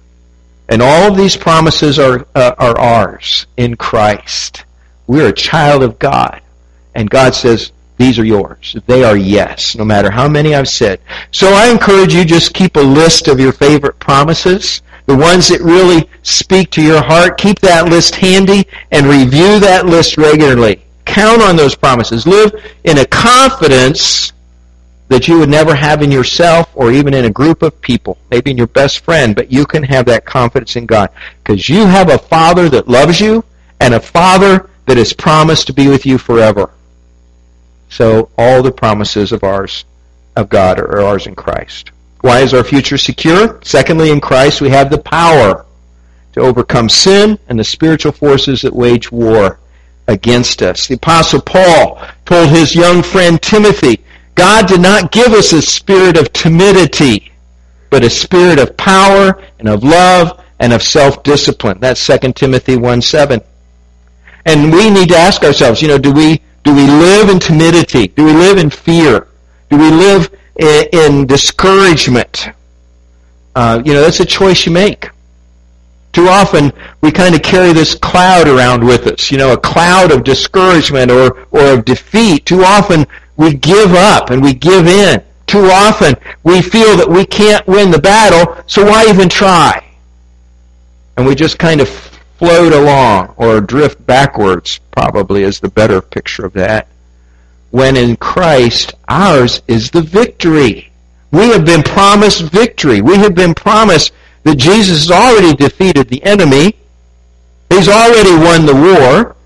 And 0.67 0.81
all 0.81 1.12
of 1.12 1.15
these 1.15 1.38
promises 1.38 2.00
are 2.00 2.25
uh, 2.36 2.55
are 2.58 2.77
ours 2.77 3.46
in 3.55 3.75
Christ. 3.75 4.65
We're 5.05 5.29
a 5.29 5.34
child 5.34 5.84
of 5.84 6.00
God. 6.00 6.41
And 6.96 7.10
God 7.10 7.36
says, 7.36 7.72
these 7.98 8.17
are 8.17 8.25
yours. 8.25 8.75
They 8.88 9.03
are 9.03 9.15
yes, 9.15 9.75
no 9.75 9.86
matter 9.86 10.10
how 10.10 10.27
many 10.27 10.55
I've 10.55 10.67
said. 10.67 11.01
So 11.29 11.48
I 11.53 11.70
encourage 11.70 12.15
you 12.15 12.25
just 12.25 12.53
keep 12.53 12.75
a 12.75 12.79
list 12.79 13.27
of 13.27 13.39
your 13.39 13.51
favorite 13.51 14.00
promises, 14.00 14.81
the 15.12 15.18
ones 15.18 15.50
that 15.50 15.60
really 15.60 16.10
speak 16.24 16.72
to 16.72 16.82
your 16.82 17.01
heart. 17.01 17.38
Keep 17.38 17.60
that 17.60 17.89
list 17.89 18.15
handy 18.15 18.65
and 18.91 19.06
review 19.06 19.60
that 19.60 19.86
list 19.86 20.18
regularly. 20.18 20.86
Count 21.03 21.41
on 21.41 21.58
those 21.58 21.75
promises. 21.75 22.25
Live 22.25 22.53
in 22.86 22.98
a 22.98 23.06
confidence 23.06 24.32
that 25.10 25.27
you 25.27 25.38
would 25.38 25.50
never 25.50 25.75
have 25.75 26.01
in 26.01 26.12
yourself 26.12 26.72
or 26.75 26.94
even 26.94 27.13
in 27.13 27.25
a 27.25 27.30
group 27.30 27.62
of 27.62 27.82
people, 27.82 28.18
maybe 28.30 28.51
in 28.51 28.58
your 28.58 28.68
best 28.68 29.00
friend, 29.00 29.36
but 29.36 29.51
you 29.51 29.65
can 29.65 29.84
have 29.84 30.06
that 30.06 30.25
confidence 30.25 30.77
in 30.77 30.86
God 30.86 31.10
because 31.44 31.68
you 31.68 31.86
have 31.86 32.10
a 32.10 32.18
Father 32.18 32.70
that 32.70 32.88
loves 32.88 33.20
you 33.20 33.44
and 33.82 33.94
a 33.94 34.00
Father 34.00 34.70
that 34.86 34.96
has 34.96 35.12
promised 35.12 35.68
to 35.68 35.74
be 35.74 35.89
with 35.89 36.06
you 36.06 36.18
forever. 36.18 36.72
So 37.89 38.30
all 38.38 38.63
the 38.63 38.72
promises 38.72 39.34
of 39.34 39.44
ours, 39.44 39.84
of 40.38 40.48
God, 40.48 40.80
are 40.80 41.01
ours 41.01 41.27
in 41.27 41.36
Christ. 41.36 41.91
Why 42.22 42.40
is 42.40 42.54
our 42.54 42.63
future 42.63 42.98
secure? 42.98 43.60
Secondly, 43.63 44.12
in 44.12 44.22
Christ 44.22 44.62
we 44.62 44.70
have 44.70 44.90
the 44.90 45.00
power 45.00 45.66
to 46.34 46.40
overcome 46.40 46.88
sin 46.88 47.38
and 47.50 47.60
the 47.60 47.63
spiritual 47.63 48.12
forces 48.12 48.62
that 48.62 48.74
wage 48.74 49.12
war 49.12 49.60
against 50.08 50.62
us. 50.62 50.88
The 50.88 50.96
Apostle 50.96 51.42
Paul 51.42 52.01
told 52.25 52.50
his 52.50 52.75
young 52.75 53.04
friend 53.04 53.42
Timothy, 53.42 54.04
God 54.36 54.68
did 54.68 54.82
not 54.82 55.12
give 55.12 55.34
us 55.34 55.51
a 55.51 55.62
spirit 55.62 56.18
of 56.18 56.32
timidity, 56.32 57.32
but 57.90 58.04
a 58.04 58.10
spirit 58.10 58.60
of 58.60 58.78
power 58.78 59.42
and 59.60 59.68
of 59.68 59.84
love 59.84 60.44
and 60.60 60.74
of 60.74 60.82
self-discipline. 60.84 61.80
That's 61.80 62.06
2 62.06 62.34
Timothy 62.34 62.78
1 62.78 63.01
7. 63.01 63.42
And 64.46 64.72
we 64.72 64.90
need 64.90 65.10
to 65.10 65.18
ask 65.18 65.44
ourselves, 65.44 65.82
you 65.82 65.88
know, 65.88 65.98
do 65.98 66.12
we 66.12 66.42
do 66.63 66.74
we 66.74 66.86
live 66.86 67.30
in 67.30 67.40
timidity? 67.40 68.08
Do 68.08 68.25
we 68.25 68.34
live 68.34 68.58
in 68.58 68.70
fear? 68.70 69.28
Do 69.70 69.78
we 69.78 69.90
live 69.90 70.30
in, 70.58 70.86
in 70.91 71.27
discouragement? 71.27 72.50
Uh, 73.55 73.81
you 73.86 73.93
know, 73.93 74.01
that's 74.01 74.20
a 74.20 74.25
choice 74.25 74.65
you 74.65 74.72
make. 74.72 75.10
Too 76.13 76.27
often, 76.27 76.74
we 77.01 77.12
kind 77.12 77.36
of 77.36 77.41
carry 77.41 77.72
this 77.72 77.96
cloud 77.96 78.48
around 78.48 78.84
with 78.84 79.08
us, 79.08 79.31
you 79.31 79.38
know, 79.38 79.53
a 79.53 79.58
cloud 79.58 80.12
of 80.12 80.24
discouragement 80.24 81.10
or, 81.10 81.48
or 81.51 81.74
of 81.74 81.86
defeat. 81.86 82.46
Too 82.46 82.63
often, 82.63 83.05
we 83.38 83.53
give 83.53 83.93
up 83.93 84.29
and 84.29 84.41
we 84.41 84.53
give 84.53 84.88
in. 84.88 85.24
Too 85.48 85.65
often, 85.65 86.15
we 86.43 86.62
feel 86.62 86.98
that 86.98 87.10
we 87.10 87.25
can't 87.25 87.65
win 87.67 87.91
the 87.91 88.00
battle, 88.00 88.62
so 88.67 88.86
why 88.86 89.05
even 89.10 89.29
try? 89.29 89.84
And 91.17 91.25
we 91.25 91.36
just 91.36 91.60
kind 91.60 91.81
of 91.81 91.89
float 92.38 92.74
along 92.74 93.34
or 93.38 93.62
drift 93.62 94.05
backwards, 94.05 94.79
probably 94.91 95.43
is 95.43 95.60
the 95.60 95.70
better 95.70 96.01
picture 96.01 96.46
of 96.46 96.53
that. 96.53 96.88
When 97.72 97.96
in 97.96 98.18
Christ, 98.18 98.94
ours 99.08 99.62
is 99.68 99.90
the 99.90 100.01
victory. 100.01 100.92
We 101.32 101.48
have 101.48 101.66
been 101.66 101.84
promised 101.84 102.42
victory. 102.42 103.01
We 103.01 103.16
have 103.18 103.34
been 103.34 103.54
promised 103.54 104.12
that 104.44 104.58
Jesus 104.58 105.08
has 105.08 105.12
already 105.12 105.56
defeated 105.56 106.10
the 106.10 106.24
enemy. 106.24 106.75
He's 107.70 107.88
already 107.88 108.36
won 108.36 108.66
the 108.66 108.75
war. 108.75 109.38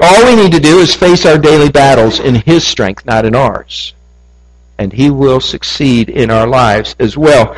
All 0.00 0.24
we 0.24 0.34
need 0.34 0.52
to 0.52 0.60
do 0.60 0.78
is 0.78 0.94
face 0.94 1.26
our 1.26 1.36
daily 1.36 1.70
battles 1.70 2.20
in 2.20 2.36
His 2.36 2.66
strength, 2.66 3.04
not 3.04 3.26
in 3.26 3.34
ours. 3.34 3.92
And 4.78 4.90
He 4.90 5.10
will 5.10 5.40
succeed 5.40 6.08
in 6.08 6.30
our 6.30 6.46
lives 6.46 6.96
as 6.98 7.18
well. 7.18 7.54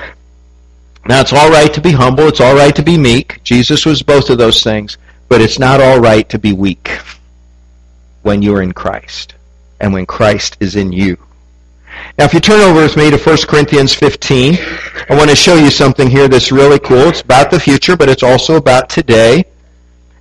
Now, 1.07 1.21
it's 1.21 1.33
all 1.33 1.51
right 1.51 1.73
to 1.73 1.81
be 1.81 1.93
humble. 1.93 2.27
It's 2.27 2.41
all 2.41 2.57
right 2.57 2.75
to 2.75 2.83
be 2.83 2.99
meek. 2.99 3.41
Jesus 3.45 3.87
was 3.87 4.03
both 4.03 4.29
of 4.29 4.39
those 4.39 4.65
things. 4.65 4.99
But 5.29 5.41
it's 5.41 5.61
not 5.61 5.81
all 5.81 6.01
right 6.01 6.29
to 6.31 6.39
be 6.39 6.53
weak 6.53 6.99
when 8.23 8.43
you're 8.43 8.63
in 8.63 8.73
Christ 8.73 9.37
and 9.81 9.93
when 9.93 10.07
Christ 10.07 10.57
is 10.61 10.77
in 10.77 10.93
you. 10.93 11.17
Now, 12.19 12.25
if 12.25 12.35
you 12.35 12.41
turn 12.41 12.61
over 12.61 12.83
with 12.83 12.97
me 12.97 13.11
to 13.11 13.19
1 13.19 13.37
Corinthians 13.49 13.95
15, 13.95 14.57
I 15.09 15.17
want 15.17 15.31
to 15.31 15.37
show 15.37 15.55
you 15.55 15.71
something 15.71 16.09
here 16.09 16.29
that's 16.29 16.53
really 16.53 16.79
cool. 16.79 17.09
It's 17.09 17.21
about 17.21 17.51
the 17.51 17.61
future, 17.61 17.97
but 17.97 18.09
it's 18.09 18.23
also 18.23 18.57
about 18.57 18.89
today. 18.89 19.45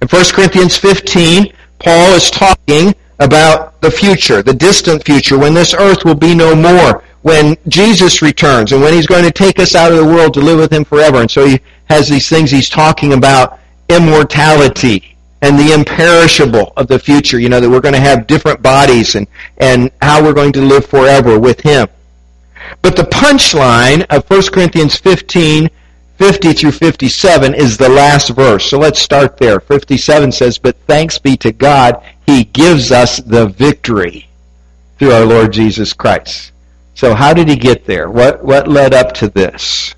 In 0.01 0.07
1 0.07 0.23
Corinthians 0.33 0.77
15, 0.77 1.53
Paul 1.79 2.13
is 2.13 2.29
talking 2.31 2.93
about 3.19 3.79
the 3.81 3.91
future, 3.91 4.43
the 4.43 4.53
distant 4.53 5.05
future, 5.05 5.37
when 5.37 5.53
this 5.53 5.73
earth 5.73 6.03
will 6.03 6.15
be 6.15 6.35
no 6.35 6.55
more, 6.55 7.03
when 7.21 7.57
Jesus 7.67 8.21
returns 8.21 8.71
and 8.71 8.81
when 8.81 8.93
he's 8.93 9.07
going 9.07 9.23
to 9.23 9.31
take 9.31 9.57
us 9.59 9.73
out 9.73 9.91
of 9.91 9.97
the 9.97 10.05
world 10.05 10.33
to 10.33 10.41
live 10.41 10.59
with 10.59 10.71
him 10.71 10.85
forever. 10.85 11.21
And 11.21 11.31
so 11.31 11.45
he 11.45 11.59
has 11.85 12.07
these 12.07 12.29
things 12.29 12.51
he's 12.51 12.69
talking 12.69 13.13
about 13.13 13.59
immortality 13.89 15.14
and 15.41 15.59
the 15.59 15.73
imperishable 15.73 16.73
of 16.77 16.87
the 16.87 16.99
future. 16.99 17.39
You 17.39 17.49
know, 17.49 17.59
that 17.59 17.69
we're 17.69 17.81
going 17.81 17.93
to 17.93 17.99
have 17.99 18.27
different 18.27 18.61
bodies 18.61 19.15
and, 19.15 19.27
and 19.57 19.91
how 20.01 20.23
we're 20.23 20.33
going 20.33 20.53
to 20.53 20.61
live 20.61 20.85
forever 20.85 21.39
with 21.39 21.61
him. 21.61 21.87
But 22.81 22.95
the 22.95 23.03
punchline 23.03 24.05
of 24.09 24.29
1 24.29 24.41
Corinthians 24.51 24.95
15, 24.97 25.69
50 26.17 26.53
through 26.53 26.71
57 26.71 27.53
is 27.53 27.77
the 27.77 27.89
last 27.89 28.29
verse. 28.29 28.69
So 28.69 28.79
let's 28.79 28.99
start 28.99 29.37
there. 29.37 29.59
57 29.59 30.31
says, 30.31 30.57
But 30.57 30.77
thanks 30.87 31.19
be 31.19 31.37
to 31.37 31.51
God, 31.51 32.03
He 32.25 32.43
gives 32.43 32.91
us 32.91 33.17
the 33.17 33.47
victory 33.47 34.29
through 34.97 35.11
our 35.11 35.25
Lord 35.25 35.51
Jesus 35.51 35.93
Christ. 35.93 36.51
So 36.93 37.13
how 37.13 37.33
did 37.33 37.49
he 37.49 37.57
get 37.57 37.85
there? 37.85 38.09
What, 38.09 38.43
what 38.43 38.67
led 38.67 38.93
up 38.93 39.13
to 39.15 39.27
this? 39.27 39.94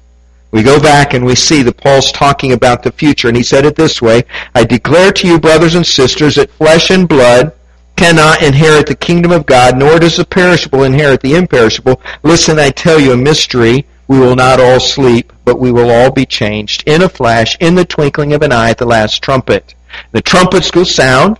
We 0.52 0.64
go 0.64 0.80
back 0.80 1.14
and 1.14 1.26
we 1.26 1.36
see 1.36 1.62
that 1.64 1.78
Paul's 1.78 2.12
talking 2.12 2.54
about 2.54 2.82
the 2.82 2.92
future, 2.92 3.28
and 3.28 3.36
he 3.36 3.44
said 3.44 3.66
it 3.66 3.76
this 3.76 4.02
way, 4.02 4.24
I 4.56 4.64
declare 4.64 5.12
to 5.12 5.28
you, 5.28 5.40
brothers 5.40 5.76
and 5.76 5.86
sisters, 5.86 6.36
that 6.36 6.52
flesh 6.52 6.90
and 6.90 7.08
blood 7.08 7.54
cannot 7.98 8.44
inherit 8.44 8.88
the 8.88 8.96
kingdom 8.96 9.32
of 9.32 9.46
God, 9.46 9.78
nor 9.78 10.00
does 10.00 10.18
the 10.18 10.26
perishable 10.26 10.84
inherit 10.84 11.22
the 11.22 11.36
imperishable. 11.36 12.02
Listen, 12.24 12.60
I 12.60 12.70
tell 12.70 13.00
you 13.00 13.12
a 13.12 13.18
mystery. 13.18 13.86
We 14.08 14.20
will 14.20 14.36
not 14.36 14.62
all 14.62 14.80
sleep, 14.80 15.34
but 15.44 15.60
we 15.60 15.72
will 15.72 15.90
all 15.90 16.12
be 16.12 16.26
changed 16.26 16.84
in 16.88 17.02
a 17.02 17.10
flash, 17.10 17.58
in 17.60 17.76
the 17.76 17.84
twinkling 17.84 18.34
of 18.34 18.42
an 18.42 18.54
eye 18.54 18.70
at 18.70 18.78
the 18.78 18.86
last 18.86 19.22
trumpet. 19.22 19.76
The 20.12 20.22
trumpets 20.22 20.74
will 20.74 20.86
sound, 20.86 21.40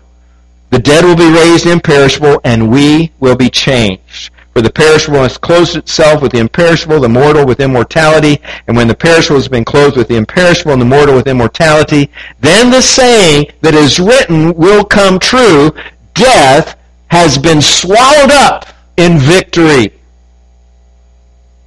the 0.70 0.80
dead 0.80 1.06
will 1.06 1.16
be 1.16 1.32
raised 1.32 1.66
imperishable, 1.66 2.42
and 2.44 2.70
we 2.70 3.14
will 3.22 3.38
be 3.38 3.50
changed. 3.50 4.32
For 4.58 4.64
the 4.64 4.72
perishable 4.72 5.20
has 5.20 5.38
clothed 5.38 5.76
itself 5.76 6.24
with 6.24 6.32
the 6.32 6.40
imperishable, 6.40 7.00
the 7.00 7.08
mortal 7.08 7.46
with 7.46 7.60
immortality. 7.60 8.42
And 8.66 8.76
when 8.76 8.88
the 8.88 8.96
perishable 8.96 9.38
has 9.38 9.48
been 9.48 9.64
clothed 9.64 9.96
with 9.96 10.08
the 10.08 10.16
imperishable 10.16 10.72
and 10.72 10.82
the 10.82 10.86
mortal 10.86 11.14
with 11.14 11.28
immortality, 11.28 12.10
then 12.40 12.72
the 12.72 12.82
saying 12.82 13.52
that 13.62 13.76
is 13.76 14.00
written 14.00 14.56
will 14.56 14.84
come 14.84 15.20
true. 15.20 15.70
Death 16.16 16.76
has 17.12 17.38
been 17.38 17.62
swallowed 17.62 18.32
up 18.32 18.66
in 18.98 19.20
victory. 19.20 19.94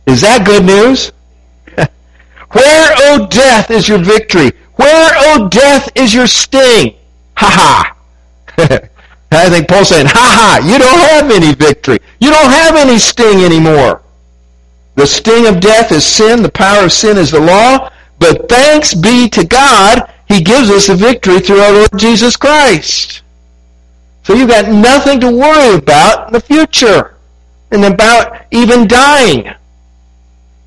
Is 0.09 0.23
that 0.23 0.45
good 0.45 0.65
news? 0.65 1.13
Where, 1.77 1.87
O 2.93 3.19
oh, 3.21 3.27
death, 3.29 3.71
is 3.71 3.87
your 3.87 3.99
victory? 3.99 4.51
Where, 4.75 5.13
O 5.15 5.45
oh, 5.45 5.49
death, 5.49 5.89
is 5.95 6.13
your 6.13 6.27
sting? 6.27 6.97
Ha 7.37 7.95
ha. 8.59 8.81
I 9.33 9.49
think 9.49 9.69
Paul's 9.69 9.89
saying, 9.89 10.07
ha 10.07 10.13
ha, 10.13 10.67
you 10.67 10.79
don't 10.79 10.99
have 10.99 11.31
any 11.31 11.55
victory. 11.55 11.99
You 12.21 12.31
don't 12.31 12.51
have 12.51 12.77
any 12.77 12.99
sting 12.99 13.45
anymore. 13.45 14.03
The 14.97 15.07
sting 15.07 15.47
of 15.47 15.61
death 15.61 15.93
is 15.93 16.05
sin. 16.05 16.43
The 16.43 16.51
power 16.51 16.85
of 16.85 16.93
sin 16.93 17.17
is 17.17 17.31
the 17.31 17.41
law. 17.41 17.91
But 18.19 18.49
thanks 18.49 18.93
be 18.93 19.29
to 19.31 19.47
God, 19.47 20.13
He 20.29 20.43
gives 20.43 20.69
us 20.69 20.89
a 20.89 20.95
victory 20.95 21.41
through 21.41 21.61
our 21.61 21.73
Lord 21.73 21.91
Jesus 21.97 22.37
Christ. 22.37 23.23
So 24.25 24.35
you've 24.35 24.51
got 24.51 24.69
nothing 24.69 25.21
to 25.21 25.31
worry 25.31 25.77
about 25.77 26.29
in 26.29 26.33
the 26.35 26.41
future 26.41 27.17
and 27.71 27.85
about 27.85 28.43
even 28.51 28.87
dying 28.87 29.51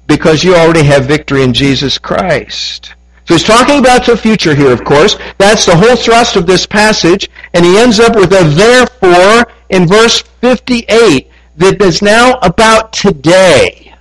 because 0.07 0.43
you 0.43 0.55
already 0.55 0.83
have 0.83 1.05
victory 1.05 1.43
in 1.43 1.53
Jesus 1.53 1.97
Christ. 1.97 2.95
So 3.25 3.35
he's 3.35 3.43
talking 3.43 3.79
about 3.79 4.05
the 4.05 4.17
future 4.17 4.53
here, 4.53 4.71
of 4.71 4.83
course. 4.83 5.17
That's 5.37 5.65
the 5.65 5.75
whole 5.75 5.95
thrust 5.95 6.35
of 6.35 6.45
this 6.45 6.65
passage. 6.65 7.29
And 7.53 7.65
he 7.65 7.77
ends 7.77 7.99
up 7.99 8.15
with 8.15 8.33
a 8.33 8.43
therefore 8.43 9.51
in 9.69 9.87
verse 9.87 10.21
58 10.41 11.29
that 11.57 11.81
is 11.81 12.01
now 12.01 12.37
about 12.41 12.91
today. 12.91 13.95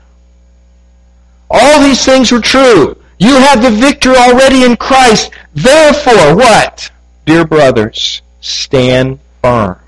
All 1.51 1.81
these 1.83 2.05
things 2.05 2.33
were 2.33 2.41
true. 2.41 2.97
You 3.19 3.37
have 3.37 3.63
the 3.63 3.71
victory 3.71 4.17
already 4.17 4.65
in 4.65 4.77
Christ. 4.77 5.31
Therefore, 5.55 6.35
what? 6.35 6.91
Dear 7.25 7.45
brothers, 7.45 8.23
stand 8.41 9.21
firm. 9.43 9.79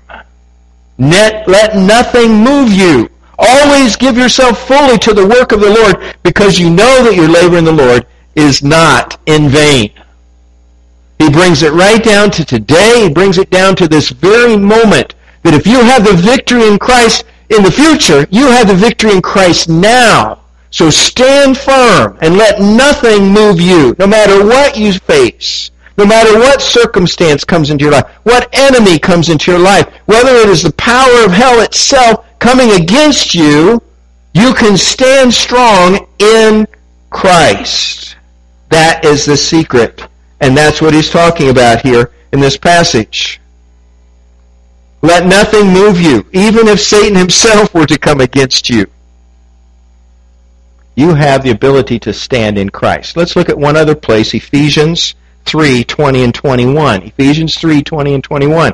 Net, 0.97 1.45
let 1.47 1.75
nothing 1.75 2.31
move 2.35 2.71
you. 2.71 3.09
Always 3.37 3.97
give 3.97 4.15
yourself 4.15 4.65
fully 4.65 4.97
to 4.99 5.13
the 5.13 5.27
work 5.27 5.51
of 5.51 5.59
the 5.59 5.69
Lord 5.69 6.15
because 6.23 6.57
you 6.57 6.69
know 6.69 7.03
that 7.03 7.15
your 7.15 7.27
labor 7.27 7.57
in 7.57 7.65
the 7.65 7.73
Lord 7.73 8.05
is 8.35 8.63
not 8.63 9.19
in 9.25 9.49
vain. 9.49 9.91
He 11.17 11.29
brings 11.29 11.63
it 11.63 11.71
right 11.71 12.03
down 12.03 12.31
to 12.31 12.45
today. 12.45 13.03
He 13.03 13.09
brings 13.09 13.37
it 13.37 13.49
down 13.49 13.75
to 13.77 13.87
this 13.87 14.09
very 14.09 14.57
moment 14.57 15.15
that 15.43 15.53
if 15.53 15.65
you 15.65 15.79
have 15.81 16.05
the 16.05 16.13
victory 16.13 16.67
in 16.67 16.77
Christ 16.77 17.23
in 17.49 17.63
the 17.63 17.71
future, 17.71 18.27
you 18.31 18.47
have 18.47 18.67
the 18.67 18.73
victory 18.73 19.11
in 19.11 19.21
Christ 19.21 19.69
now. 19.69 20.41
So 20.71 20.89
stand 20.89 21.57
firm 21.57 22.17
and 22.21 22.37
let 22.37 22.59
nothing 22.59 23.29
move 23.31 23.61
you, 23.61 23.95
no 23.97 24.07
matter 24.07 24.45
what 24.45 24.75
you 24.75 24.91
face, 24.91 25.71
no 25.97 26.05
matter 26.05 26.37
what 26.37 26.61
circumstance 26.61 27.45
comes 27.45 27.69
into 27.69 27.85
your 27.85 27.93
life, 27.93 28.07
what 28.23 28.49
enemy 28.51 28.99
comes 28.99 29.29
into 29.29 29.51
your 29.51 29.59
life, 29.61 29.87
whether 30.05 30.35
it 30.35 30.49
is 30.49 30.63
the 30.63 30.73
power 30.73 31.23
of 31.23 31.31
hell 31.31 31.61
itself 31.61 32.25
coming 32.39 32.71
against 32.71 33.33
you, 33.33 33.81
you 34.33 34.53
can 34.53 34.75
stand 34.75 35.33
strong 35.33 36.05
in 36.19 36.67
Christ. 37.09 38.17
That 38.69 39.05
is 39.05 39.25
the 39.25 39.37
secret. 39.37 40.07
And 40.41 40.55
that's 40.55 40.81
what 40.81 40.93
he's 40.93 41.09
talking 41.09 41.49
about 41.49 41.81
here 41.81 42.11
in 42.31 42.39
this 42.39 42.57
passage. 42.57 43.39
Let 45.01 45.27
nothing 45.27 45.67
move 45.67 45.99
you, 45.99 46.25
even 46.33 46.67
if 46.67 46.79
Satan 46.79 47.15
himself 47.15 47.73
were 47.73 47.85
to 47.85 47.97
come 47.97 48.21
against 48.21 48.69
you. 48.69 48.87
You 50.95 51.13
have 51.13 51.43
the 51.43 51.51
ability 51.51 51.99
to 51.99 52.13
stand 52.13 52.57
in 52.57 52.69
Christ. 52.69 53.17
Let's 53.17 53.35
look 53.35 53.49
at 53.49 53.57
one 53.57 53.75
other 53.75 53.95
place, 53.95 54.33
Ephesians 54.33 55.13
3, 55.45 55.83
20 55.83 56.23
and 56.23 56.33
21. 56.33 57.03
Ephesians 57.03 57.57
3, 57.57 57.83
20 57.83 58.13
and 58.15 58.23
21. 58.23 58.73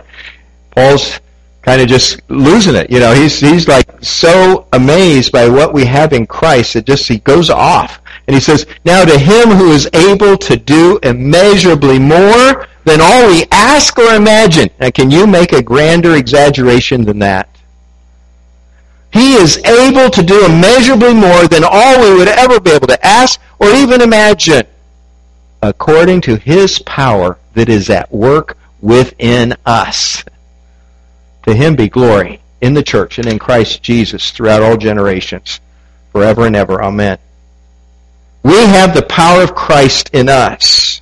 Paul's 0.72 1.20
kind 1.62 1.82
of 1.82 1.88
just 1.88 2.22
losing 2.30 2.76
it. 2.76 2.90
You 2.90 3.00
know, 3.00 3.14
he's, 3.14 3.40
he's 3.40 3.68
like 3.68 3.90
so 4.02 4.68
amazed 4.74 5.32
by 5.32 5.50
what 5.50 5.74
we 5.74 5.86
have 5.86 6.14
in 6.14 6.26
Christ 6.26 6.74
that 6.74 6.86
just 6.86 7.08
he 7.08 7.20
goes 7.20 7.50
off. 7.50 8.01
And 8.32 8.38
he 8.38 8.42
says, 8.42 8.66
Now 8.86 9.04
to 9.04 9.20
him 9.20 9.50
who 9.50 9.74
is 9.74 9.90
able 9.92 10.38
to 10.38 10.56
do 10.56 10.98
immeasurably 11.04 12.00
more 12.00 12.66
than 12.86 13.02
all 13.02 13.28
we 13.28 13.44
ask 13.52 14.00
or 14.00 14.16
imagine. 14.16 14.70
Now, 14.80 14.90
can 14.90 15.12
you 15.12 15.28
make 15.28 15.52
a 15.52 15.62
grander 15.62 16.16
exaggeration 16.16 17.04
than 17.04 17.20
that? 17.20 17.50
He 19.12 19.34
is 19.34 19.58
able 19.66 20.10
to 20.10 20.24
do 20.24 20.46
immeasurably 20.46 21.14
more 21.14 21.46
than 21.50 21.66
all 21.70 22.02
we 22.02 22.16
would 22.16 22.30
ever 22.30 22.62
be 22.62 22.72
able 22.72 22.88
to 22.88 23.06
ask 23.06 23.38
or 23.60 23.68
even 23.72 24.00
imagine, 24.00 24.66
according 25.62 26.22
to 26.22 26.38
his 26.38 26.80
power 26.80 27.38
that 27.56 27.68
is 27.68 27.90
at 27.90 28.14
work 28.14 28.58
within 28.80 29.58
us. 29.66 30.24
To 31.44 31.54
him 31.54 31.76
be 31.76 31.90
glory 31.90 32.40
in 32.62 32.76
the 32.76 32.84
church 32.84 33.20
and 33.20 33.28
in 33.28 33.40
Christ 33.40 33.84
Jesus 33.84 34.32
throughout 34.32 34.64
all 34.64 34.78
generations, 34.78 35.60
forever 36.14 36.46
and 36.46 36.56
ever. 36.56 36.82
Amen. 36.82 37.18
We 38.44 38.56
have 38.56 38.96
the 38.96 39.04
power 39.04 39.44
of 39.44 39.56
Christ 39.56 40.10
in 40.14 40.30
us. 40.30 41.02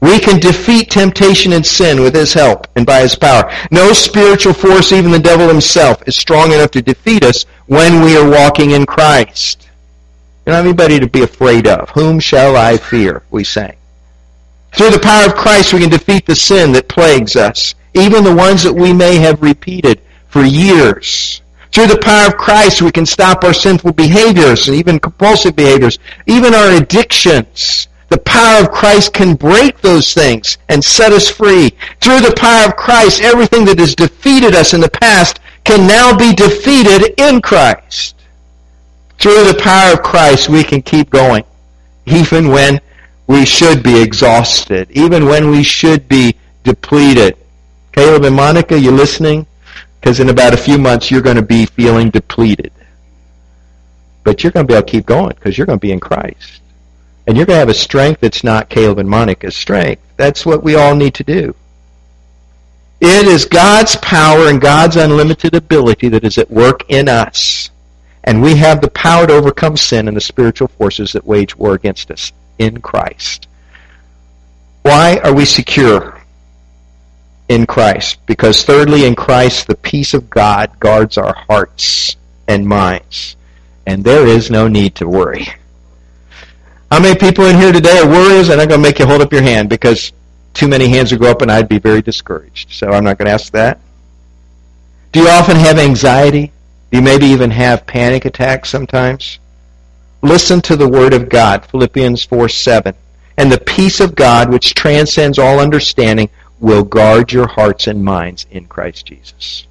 We 0.00 0.20
can 0.20 0.38
defeat 0.38 0.90
temptation 0.90 1.52
and 1.52 1.66
sin 1.66 2.00
with 2.00 2.14
His 2.14 2.32
help 2.32 2.66
and 2.76 2.86
by 2.86 3.00
His 3.00 3.16
power. 3.16 3.50
No 3.70 3.92
spiritual 3.92 4.52
force, 4.52 4.92
even 4.92 5.10
the 5.10 5.18
devil 5.18 5.48
himself, 5.48 6.06
is 6.06 6.14
strong 6.14 6.52
enough 6.52 6.70
to 6.72 6.82
defeat 6.82 7.24
us 7.24 7.46
when 7.66 8.02
we 8.04 8.16
are 8.16 8.28
walking 8.28 8.72
in 8.72 8.86
Christ. 8.86 9.68
You 10.46 10.52
don't 10.52 10.56
have 10.56 10.66
anybody 10.66 11.00
to 11.00 11.08
be 11.08 11.22
afraid 11.22 11.66
of. 11.66 11.90
Whom 11.90 12.20
shall 12.20 12.56
I 12.56 12.76
fear? 12.76 13.22
We 13.30 13.44
say. 13.44 13.76
Through 14.72 14.90
the 14.90 15.00
power 15.00 15.26
of 15.26 15.34
Christ, 15.34 15.72
we 15.72 15.80
can 15.80 15.90
defeat 15.90 16.26
the 16.26 16.36
sin 16.36 16.72
that 16.72 16.88
plagues 16.88 17.34
us, 17.36 17.74
even 17.94 18.22
the 18.22 18.34
ones 18.34 18.62
that 18.62 18.72
we 18.72 18.92
may 18.92 19.16
have 19.16 19.42
repeated 19.42 20.00
for 20.28 20.42
years. 20.42 21.42
Through 21.72 21.88
the 21.88 21.98
power 21.98 22.28
of 22.28 22.36
Christ, 22.36 22.82
we 22.82 22.90
can 22.90 23.06
stop 23.06 23.44
our 23.44 23.52
sinful 23.52 23.92
behaviors 23.92 24.68
and 24.68 24.76
even 24.76 24.98
compulsive 24.98 25.54
behaviors, 25.54 25.98
even 26.26 26.54
our 26.54 26.72
addictions. 26.72 27.88
The 28.08 28.18
power 28.18 28.64
of 28.64 28.70
Christ 28.70 29.12
can 29.12 29.34
break 29.34 29.80
those 29.80 30.14
things 30.14 30.56
and 30.68 30.82
set 30.82 31.12
us 31.12 31.28
free. 31.28 31.70
Through 32.00 32.20
the 32.20 32.34
power 32.36 32.68
of 32.68 32.76
Christ, 32.76 33.20
everything 33.20 33.66
that 33.66 33.78
has 33.78 33.94
defeated 33.94 34.54
us 34.54 34.72
in 34.72 34.80
the 34.80 34.88
past 34.88 35.40
can 35.64 35.86
now 35.86 36.16
be 36.16 36.32
defeated 36.32 37.14
in 37.18 37.42
Christ. 37.42 38.14
Through 39.18 39.44
the 39.44 39.60
power 39.60 39.92
of 39.92 40.02
Christ, 40.02 40.48
we 40.48 40.64
can 40.64 40.80
keep 40.80 41.10
going, 41.10 41.44
even 42.06 42.48
when 42.48 42.80
we 43.26 43.44
should 43.44 43.82
be 43.82 44.00
exhausted, 44.00 44.90
even 44.92 45.26
when 45.26 45.50
we 45.50 45.62
should 45.62 46.08
be 46.08 46.34
depleted. 46.64 47.36
Caleb 47.92 48.24
and 48.24 48.36
Monica, 48.36 48.78
you 48.78 48.90
listening? 48.90 49.46
Because 50.00 50.20
in 50.20 50.28
about 50.28 50.54
a 50.54 50.58
few 50.58 50.78
months, 50.78 51.10
you're 51.10 51.22
going 51.22 51.36
to 51.36 51.42
be 51.42 51.66
feeling 51.66 52.10
depleted. 52.10 52.72
But 54.24 54.42
you're 54.42 54.52
going 54.52 54.66
to 54.66 54.70
be 54.70 54.76
able 54.76 54.86
to 54.86 54.90
keep 54.90 55.06
going 55.06 55.34
because 55.34 55.56
you're 55.56 55.66
going 55.66 55.78
to 55.78 55.86
be 55.86 55.92
in 55.92 56.00
Christ. 56.00 56.60
And 57.26 57.36
you're 57.36 57.46
going 57.46 57.56
to 57.56 57.60
have 57.60 57.68
a 57.68 57.74
strength 57.74 58.20
that's 58.20 58.44
not 58.44 58.68
Caleb 58.68 58.98
and 58.98 59.08
Monica's 59.08 59.56
strength. 59.56 60.02
That's 60.16 60.46
what 60.46 60.62
we 60.62 60.76
all 60.76 60.94
need 60.94 61.14
to 61.14 61.24
do. 61.24 61.54
It 63.00 63.26
is 63.26 63.44
God's 63.44 63.96
power 63.96 64.48
and 64.48 64.60
God's 64.60 64.96
unlimited 64.96 65.54
ability 65.54 66.08
that 66.08 66.24
is 66.24 66.38
at 66.38 66.50
work 66.50 66.84
in 66.88 67.08
us. 67.08 67.70
And 68.24 68.42
we 68.42 68.56
have 68.56 68.80
the 68.80 68.90
power 68.90 69.26
to 69.26 69.32
overcome 69.32 69.76
sin 69.76 70.08
and 70.08 70.16
the 70.16 70.20
spiritual 70.20 70.68
forces 70.68 71.12
that 71.12 71.24
wage 71.24 71.56
war 71.56 71.74
against 71.74 72.10
us 72.10 72.32
in 72.58 72.80
Christ. 72.80 73.46
Why 74.82 75.18
are 75.22 75.34
we 75.34 75.44
secure 75.44 76.17
in 77.48 77.66
Christ? 77.66 78.18
Because 78.26 78.64
thirdly, 78.64 79.06
in 79.06 79.14
Christ, 79.14 79.66
the 79.66 79.76
peace 79.76 80.14
of 80.14 80.30
God 80.30 80.78
guards 80.80 81.18
our 81.18 81.34
hearts 81.34 82.16
and 82.46 82.66
minds. 82.66 83.36
And 83.86 84.04
there 84.04 84.26
is 84.26 84.50
no 84.50 84.68
need 84.68 84.94
to 84.96 85.08
worry. 85.08 85.48
How 86.90 87.00
many 87.00 87.18
people 87.18 87.44
in 87.46 87.56
here 87.56 87.72
today 87.72 87.98
are 87.98 88.08
worriers? 88.08 88.48
And 88.48 88.60
I'm 88.60 88.68
going 88.68 88.80
to 88.80 88.88
make 88.88 88.98
you 88.98 89.06
hold 89.06 89.20
up 89.20 89.32
your 89.32 89.42
hand 89.42 89.68
because 89.68 90.12
too 90.54 90.68
many 90.68 90.88
hands 90.88 91.10
would 91.10 91.20
go 91.20 91.30
up 91.30 91.42
and 91.42 91.50
I'd 91.50 91.68
be 91.68 91.78
very 91.78 92.02
discouraged. 92.02 92.72
So 92.72 92.90
I'm 92.90 93.04
not 93.04 93.18
going 93.18 93.26
to 93.26 93.32
ask 93.32 93.52
that. 93.52 93.80
Do 95.12 95.20
you 95.20 95.28
often 95.28 95.56
have 95.56 95.78
anxiety? 95.78 96.52
Do 96.90 96.98
you 96.98 97.02
maybe 97.02 97.26
even 97.26 97.50
have 97.50 97.86
panic 97.86 98.24
attacks 98.24 98.68
sometimes? 98.70 99.38
Listen 100.22 100.60
to 100.62 100.76
the 100.76 100.88
word 100.88 101.14
of 101.14 101.28
God, 101.28 101.64
Philippians 101.66 102.24
4 102.24 102.48
7. 102.48 102.94
And 103.36 103.52
the 103.52 103.60
peace 103.60 104.00
of 104.00 104.14
God, 104.14 104.50
which 104.50 104.74
transcends 104.74 105.38
all 105.38 105.60
understanding, 105.60 106.28
will 106.60 106.82
guard 106.82 107.32
your 107.32 107.46
hearts 107.46 107.86
and 107.86 108.04
minds 108.04 108.46
in 108.50 108.66
Christ 108.66 109.06
Jesus. 109.06 109.66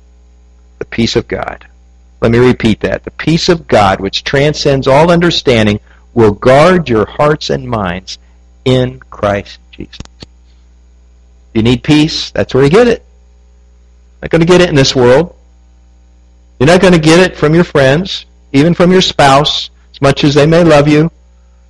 The 0.79 0.85
peace 0.85 1.15
of 1.15 1.27
God. 1.27 1.67
Let 2.21 2.31
me 2.31 2.39
repeat 2.39 2.79
that. 2.81 3.03
The 3.03 3.11
peace 3.11 3.49
of 3.49 3.67
God, 3.67 3.99
which 3.99 4.23
transcends 4.23 4.87
all 4.87 5.11
understanding, 5.11 5.79
will 6.13 6.33
guard 6.33 6.89
your 6.89 7.05
hearts 7.05 7.49
and 7.49 7.67
minds 7.67 8.17
in 8.65 8.99
Christ 9.09 9.59
Jesus. 9.71 9.99
You 11.53 11.61
need 11.61 11.83
peace? 11.83 12.31
That's 12.31 12.53
where 12.53 12.63
you 12.63 12.69
get 12.69 12.87
it. 12.87 13.03
Not 14.21 14.31
going 14.31 14.41
to 14.41 14.47
get 14.47 14.61
it 14.61 14.69
in 14.69 14.75
this 14.75 14.95
world. 14.95 15.35
You're 16.59 16.67
not 16.67 16.81
going 16.81 16.93
to 16.93 16.99
get 16.99 17.19
it 17.19 17.37
from 17.37 17.53
your 17.53 17.63
friends, 17.63 18.25
even 18.51 18.73
from 18.73 18.91
your 18.91 19.01
spouse, 19.01 19.69
as 19.91 20.01
much 20.01 20.23
as 20.23 20.33
they 20.33 20.47
may 20.47 20.63
love 20.63 20.87
you 20.87 21.11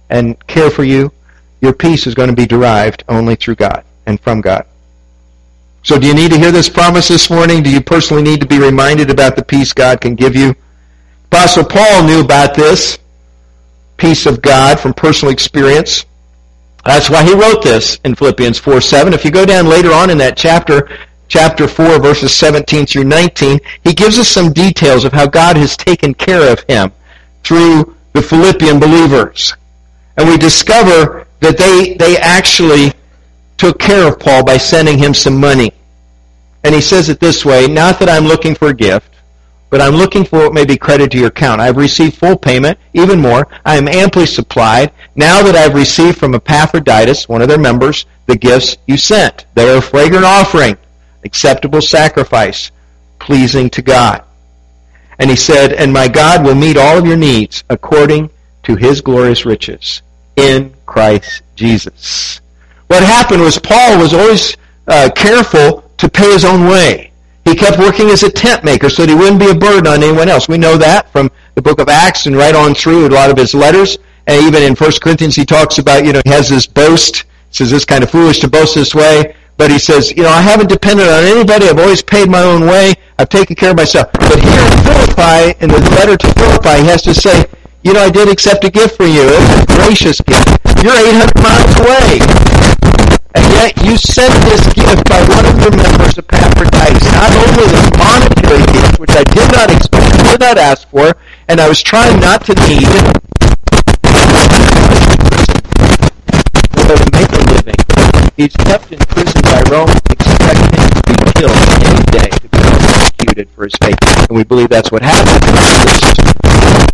and 0.10 0.46
care 0.48 0.70
for 0.70 0.84
you. 0.84 1.12
Your 1.60 1.74
peace 1.74 2.08
is 2.08 2.16
going 2.16 2.30
to 2.30 2.36
be 2.36 2.46
derived 2.46 3.04
only 3.10 3.36
through 3.36 3.56
God 3.56 3.84
and 4.06 4.20
from 4.20 4.42
God. 4.42 4.66
So 5.84 5.98
do 5.98 6.08
you 6.08 6.14
need 6.14 6.32
to 6.32 6.38
hear 6.38 6.52
this 6.52 6.70
promise 6.70 7.08
this 7.08 7.30
morning? 7.30 7.64
Do 7.64 7.72
you 7.72 7.82
personally 7.82 8.24
need 8.24 8.42
to 8.42 8.48
be 8.48 8.60
reminded 8.60 9.10
about 9.10 9.36
the 9.36 9.44
peace 9.44 9.74
God 9.74 10.02
can 10.02 10.16
give 10.16 10.36
you? 10.36 10.54
Apostle 11.32 11.66
Paul 11.66 12.04
knew 12.04 12.22
about 12.22 12.56
this 12.56 13.00
peace 13.98 14.26
of 14.26 14.42
God 14.42 14.80
from 14.80 14.94
personal 14.94 15.32
experience. 15.32 16.06
That's 16.86 17.10
why 17.10 17.24
he 17.24 17.34
wrote 17.34 17.64
this 17.64 18.00
in 18.06 18.16
Philippians 18.16 18.60
4 18.60 18.80
7. 18.80 19.14
If 19.14 19.26
you 19.26 19.32
go 19.32 19.46
down 19.46 19.68
later 19.68 19.92
on 19.92 20.10
in 20.10 20.18
that 20.20 20.38
chapter, 20.38 20.90
chapter 21.28 21.68
4, 21.68 22.00
verses 22.00 22.34
17 22.34 22.86
through 22.86 23.04
19, 23.04 23.60
he 23.84 23.94
gives 23.94 24.18
us 24.18 24.30
some 24.30 24.54
details 24.54 25.04
of 25.04 25.12
how 25.12 25.28
God 25.28 25.58
has 25.58 25.76
taken 25.76 26.14
care 26.14 26.52
of 26.52 26.62
him 26.62 26.92
through 27.44 27.96
the 28.14 28.22
Philippian 28.22 28.80
believers. 28.80 29.54
And 30.16 30.28
we 30.28 30.38
discover 30.38 31.28
that 31.42 31.58
they, 31.58 31.96
they 31.96 32.18
actually 32.18 32.94
took 33.58 33.80
care 33.80 34.08
of 34.08 34.20
Paul 34.20 34.44
by 34.44 34.58
sending 34.58 34.98
him 34.98 35.14
some 35.14 35.38
money. 35.40 35.72
And 36.64 36.74
he 36.74 36.82
says 36.82 37.10
it 37.10 37.20
this 37.20 37.46
way, 37.46 37.68
not 37.68 38.00
that 38.00 38.10
I'm 38.10 38.26
looking 38.26 38.56
for 38.56 38.70
a 38.70 38.74
gift, 38.74 39.16
but 39.70 39.82
I'm 39.82 39.96
looking 39.96 40.24
for 40.24 40.40
what 40.40 40.54
may 40.54 40.66
be 40.66 40.78
credited 40.78 41.12
to 41.12 41.18
your 41.18 41.28
account. 41.28 41.60
I've 41.60 41.78
received 41.78 42.18
full 42.18 42.38
payment, 42.38 42.78
even 42.94 43.20
more. 43.20 43.48
I 43.66 43.78
am 43.78 43.88
amply 43.88 44.26
supplied. 44.26 44.92
Now 45.16 45.44
that 45.44 45.56
I've 45.56 45.76
received 45.76 46.18
from 46.18 46.36
Epaphroditus, 46.36 47.28
one 47.28 47.42
of 47.42 47.50
their 47.50 47.58
members, 47.58 48.06
the 48.28 48.38
gifts 48.38 48.78
you 48.88 48.98
sent. 48.98 49.46
They 49.56 49.70
are 49.70 49.78
a 49.78 49.82
fragrant 49.82 50.26
offering, 50.26 50.78
acceptable 51.26 51.82
sacrifice, 51.82 52.72
pleasing 53.20 53.70
to 53.72 53.82
God. 53.82 54.24
And 55.20 55.30
he 55.30 55.36
said, 55.36 55.74
And 55.74 55.92
my 55.92 56.08
God 56.08 56.46
will 56.46 56.56
meet 56.56 56.78
all 56.78 56.98
of 56.98 57.06
your 57.06 57.18
needs 57.18 57.64
according 57.70 58.30
to 58.64 58.76
his 58.76 59.02
glorious 59.02 59.46
riches 59.46 60.02
in 60.36 60.74
Christ 60.86 61.42
Jesus. 61.56 62.40
What 62.88 63.04
happened 63.04 63.42
was 63.42 63.60
Paul 63.60 64.00
was 64.00 64.14
always 64.14 64.56
uh, 64.88 65.10
careful 65.16 65.84
to 65.98 66.10
pay 66.10 66.32
his 66.32 66.46
own 66.46 66.66
way. 66.68 67.12
He 67.44 67.56
kept 67.56 67.80
working 67.80 68.10
as 68.10 68.24
a 68.24 68.32
tent 68.32 68.64
maker 68.64 68.90
so 68.90 69.06
that 69.06 69.10
he 69.10 69.16
wouldn't 69.16 69.40
be 69.40 69.50
a 69.50 69.56
burden 69.56 69.88
on 69.88 70.04
anyone 70.04 70.28
else. 70.28 70.50
We 70.50 70.58
know 70.58 70.78
that 70.78 71.10
from 71.12 71.32
the 71.56 71.62
book 71.62 71.80
of 71.80 71.88
Acts 71.88 72.26
and 72.26 72.36
right 72.36 72.56
on 72.56 72.76
through 72.76 73.08
a 73.08 73.10
lot 73.10 73.30
of 73.30 73.38
his 73.38 73.54
letters. 73.54 73.98
And 74.28 74.44
even 74.44 74.64
in 74.64 74.76
1 74.76 74.92
Corinthians 75.02 75.36
he 75.36 75.46
talks 75.46 75.78
about, 75.78 76.06
you 76.06 76.12
know, 76.14 76.22
he 76.26 76.32
has 76.32 76.50
this 76.50 76.68
boast 76.68 77.24
He 77.50 77.56
says 77.56 77.72
it's 77.72 77.86
kind 77.86 78.04
of 78.04 78.12
foolish 78.12 78.40
to 78.40 78.50
boast 78.50 78.76
this 78.76 78.94
way, 78.94 79.34
but 79.56 79.72
he 79.72 79.80
says, 79.80 80.12
you 80.12 80.24
know, 80.24 80.30
I 80.30 80.42
haven't 80.42 80.68
depended 80.68 81.08
on 81.08 81.24
anybody. 81.24 81.68
I've 81.70 81.80
always 81.80 82.04
paid 82.04 82.30
my 82.30 82.44
own 82.44 82.68
way. 82.68 82.94
I've 83.18 83.30
taken 83.30 83.56
care 83.56 83.72
of 83.72 83.78
myself. 83.78 84.12
But 84.14 84.40
here 84.40 84.60
in 84.60 84.78
Philippi, 84.84 85.58
in 85.64 85.70
the 85.70 85.80
letter 85.96 86.18
to 86.18 86.34
Philippi, 86.34 86.82
he 86.84 86.88
has 86.88 87.02
to 87.04 87.14
say, 87.14 87.46
you 87.84 87.94
know, 87.94 88.02
I 88.02 88.10
did 88.10 88.28
accept 88.28 88.66
a 88.66 88.70
gift 88.70 88.98
for 88.98 89.06
you. 89.06 89.24
It's 89.24 89.64
a 89.64 89.76
gracious 89.78 90.20
gift. 90.20 90.48
You're 90.84 90.94
800 90.94 91.42
miles 91.42 91.74
away. 91.80 92.77
You 93.88 93.96
sent 93.96 94.34
this 94.44 94.68
gift 94.74 95.08
by 95.08 95.24
one 95.32 95.46
of 95.48 95.56
your 95.64 95.72
members, 95.72 96.18
Epaphroditus. 96.18 97.08
Not 97.08 97.32
only 97.40 97.72
this 97.72 97.90
monetary 97.96 98.60
gift, 98.76 99.00
which 99.00 99.16
I 99.16 99.24
did 99.24 99.50
not 99.56 99.72
expect, 99.72 100.12
did 100.26 100.42
not 100.42 100.58
ask 100.58 100.90
for, 100.90 101.16
and 101.48 101.62
I 101.62 101.70
was 101.70 101.82
trying 101.82 102.20
not 102.20 102.44
to 102.48 102.54
need, 102.68 102.84
to 106.84 106.96
make 107.16 107.32
a 107.32 107.42
living. 107.56 107.80
He's 108.36 108.56
kept 108.58 108.92
in 108.92 109.00
prison 109.00 109.42
by 109.44 109.64
Rome, 109.72 109.90
expecting 110.12 110.84
to 110.84 111.02
be 111.08 111.16
killed 111.40 111.56
any 111.88 112.04
day 112.12 112.28
to 112.28 112.48
be 112.50 112.60
executed 112.60 113.50
for 113.52 113.64
his 113.64 113.76
faith. 113.82 113.98
And 114.28 114.36
we 114.36 114.44
believe 114.44 114.68
that's 114.68 114.92
what 114.92 115.02
happened. 115.02 115.48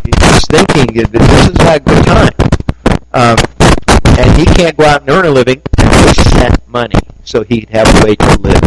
He's 0.06 0.46
thinking 0.46 0.94
that 0.94 1.12
this 1.12 1.50
is 1.50 1.58
not 1.58 1.78
a 1.78 1.80
good 1.80 2.06
time. 2.06 2.30
Um, 3.14 3.38
and 4.17 4.38
he 4.38 4.45
can't 4.45 4.78
go 4.78 4.86
out 4.86 5.02
and 5.02 5.10
earn 5.10 5.26
a 5.26 5.30
living, 5.30 5.62
and 5.78 5.89
he 6.08 6.13
sent 6.13 6.67
money 6.67 6.99
so 7.23 7.43
he'd 7.43 7.69
have 7.69 7.88
a 7.88 8.06
way 8.06 8.15
to 8.15 8.39
live. 8.39 8.62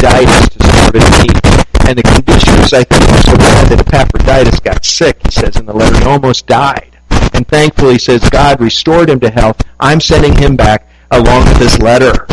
Epaphroditus 0.00 0.48
to 0.48 0.64
serve 0.64 0.94
his. 0.94 1.40
And 1.88 1.98
the 1.98 2.02
conditions, 2.02 2.72
I 2.72 2.84
think, 2.84 3.02
so 3.24 3.36
bad 3.36 3.68
that 3.68 3.80
Epaphroditus 3.80 4.60
got 4.60 4.84
sick, 4.84 5.18
he 5.24 5.32
says 5.32 5.56
in 5.56 5.66
the 5.66 5.72
letter. 5.72 5.98
He 5.98 6.04
almost 6.04 6.46
died. 6.46 6.96
And 7.34 7.46
thankfully, 7.48 7.98
says 7.98 8.28
God 8.30 8.60
restored 8.60 9.10
him 9.10 9.18
to 9.20 9.30
health. 9.30 9.60
I'm 9.80 10.00
sending 10.00 10.36
him 10.36 10.56
back 10.56 10.88
along 11.10 11.46
with 11.46 11.58
this 11.58 11.78
letter 11.80 12.26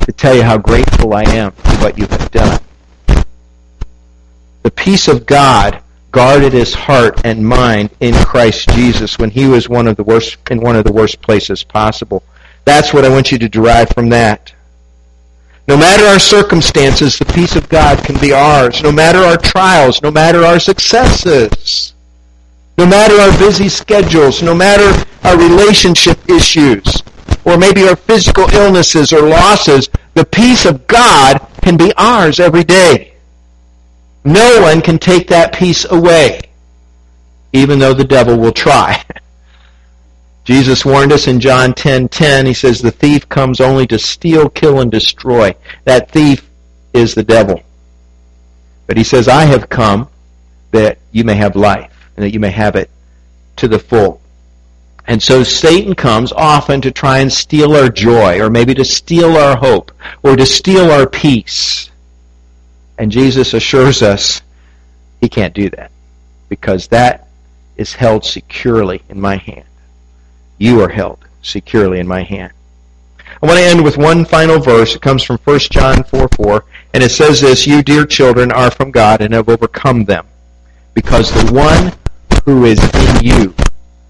to 0.00 0.12
tell 0.12 0.34
you 0.34 0.42
how 0.42 0.58
grateful 0.58 1.14
I 1.14 1.22
am 1.22 1.50
for 1.52 1.76
what 1.78 1.98
you 1.98 2.06
have 2.06 2.30
done. 2.30 2.60
The 4.62 4.70
peace 4.70 5.08
of 5.08 5.26
God 5.26 5.82
guarded 6.14 6.52
his 6.52 6.72
heart 6.72 7.20
and 7.24 7.44
mind 7.44 7.90
in 7.98 8.14
Christ 8.24 8.68
Jesus 8.68 9.18
when 9.18 9.30
he 9.30 9.48
was 9.48 9.68
one 9.68 9.88
of 9.88 9.96
the 9.96 10.04
worst 10.04 10.38
in 10.48 10.60
one 10.60 10.76
of 10.76 10.84
the 10.84 10.92
worst 10.92 11.20
places 11.20 11.64
possible. 11.64 12.22
That's 12.64 12.94
what 12.94 13.04
I 13.04 13.08
want 13.08 13.32
you 13.32 13.38
to 13.38 13.48
derive 13.48 13.88
from 13.88 14.08
that. 14.10 14.54
No 15.66 15.76
matter 15.76 16.04
our 16.04 16.20
circumstances, 16.20 17.18
the 17.18 17.24
peace 17.24 17.56
of 17.56 17.68
God 17.68 18.04
can 18.04 18.20
be 18.20 18.32
ours. 18.32 18.80
No 18.80 18.92
matter 18.92 19.18
our 19.18 19.36
trials, 19.36 20.00
no 20.02 20.12
matter 20.12 20.44
our 20.44 20.60
successes. 20.60 21.94
No 22.78 22.86
matter 22.86 23.14
our 23.20 23.36
busy 23.36 23.68
schedules, 23.68 24.40
no 24.40 24.54
matter 24.54 25.04
our 25.24 25.36
relationship 25.36 26.18
issues, 26.30 27.02
or 27.44 27.58
maybe 27.58 27.88
our 27.88 27.96
physical 27.96 28.48
illnesses 28.50 29.12
or 29.12 29.22
losses, 29.22 29.88
the 30.14 30.24
peace 30.24 30.64
of 30.64 30.86
God 30.86 31.44
can 31.62 31.76
be 31.76 31.92
ours 31.96 32.38
every 32.38 32.62
day. 32.62 33.13
No 34.24 34.62
one 34.62 34.80
can 34.80 34.98
take 34.98 35.28
that 35.28 35.54
peace 35.54 35.84
away, 35.90 36.40
even 37.52 37.78
though 37.78 37.94
the 37.94 38.04
devil 38.04 38.38
will 38.38 38.52
try. 38.52 39.02
Jesus 40.44 40.84
warned 40.84 41.12
us 41.12 41.26
in 41.26 41.40
John 41.40 41.72
10:10. 41.72 41.74
10, 41.74 42.08
10, 42.08 42.46
he 42.46 42.54
says, 42.54 42.80
"The 42.80 42.90
thief 42.90 43.28
comes 43.28 43.60
only 43.60 43.86
to 43.86 43.98
steal, 43.98 44.48
kill, 44.48 44.80
and 44.80 44.90
destroy." 44.90 45.54
That 45.84 46.10
thief 46.10 46.48
is 46.92 47.14
the 47.14 47.22
devil. 47.22 47.62
But 48.86 48.96
he 48.96 49.04
says, 49.04 49.28
"I 49.28 49.44
have 49.44 49.68
come 49.68 50.08
that 50.70 50.98
you 51.12 51.24
may 51.24 51.34
have 51.34 51.56
life." 51.56 51.90
and 52.16 52.24
that 52.24 52.32
you 52.32 52.40
may 52.40 52.50
have 52.50 52.76
it 52.76 52.90
to 53.56 53.68
the 53.68 53.78
full. 53.78 54.20
And 55.06 55.22
so 55.22 55.42
Satan 55.42 55.94
comes 55.94 56.32
often 56.32 56.80
to 56.82 56.90
try 56.90 57.18
and 57.18 57.32
steal 57.32 57.74
our 57.74 57.88
joy, 57.88 58.40
or 58.40 58.48
maybe 58.48 58.74
to 58.74 58.84
steal 58.84 59.36
our 59.36 59.56
hope, 59.56 59.92
or 60.22 60.36
to 60.36 60.46
steal 60.46 60.90
our 60.90 61.06
peace. 61.06 61.90
And 62.98 63.10
Jesus 63.10 63.54
assures 63.54 64.02
us 64.02 64.42
he 65.20 65.28
can't 65.28 65.54
do 65.54 65.70
that, 65.70 65.90
because 66.48 66.88
that 66.88 67.28
is 67.76 67.94
held 67.94 68.24
securely 68.24 69.02
in 69.08 69.20
my 69.20 69.36
hand. 69.36 69.64
You 70.58 70.80
are 70.82 70.88
held 70.88 71.18
securely 71.42 71.98
in 71.98 72.06
my 72.06 72.22
hand. 72.22 72.52
I 73.42 73.46
want 73.46 73.58
to 73.58 73.64
end 73.64 73.82
with 73.82 73.96
one 73.96 74.24
final 74.24 74.58
verse. 74.58 74.94
It 74.94 75.02
comes 75.02 75.22
from 75.22 75.38
1 75.38 75.58
John 75.70 76.04
4 76.04 76.28
4, 76.36 76.64
and 76.94 77.02
it 77.02 77.10
says 77.10 77.40
this 77.40 77.66
You, 77.66 77.82
dear 77.82 78.06
children, 78.06 78.52
are 78.52 78.70
from 78.70 78.90
God 78.90 79.20
and 79.20 79.34
have 79.34 79.48
overcome 79.48 80.04
them, 80.04 80.26
because 80.94 81.30
the 81.30 81.52
one 81.52 81.92
who 82.44 82.64
is 82.64 82.78
in 82.94 83.24
you 83.24 83.54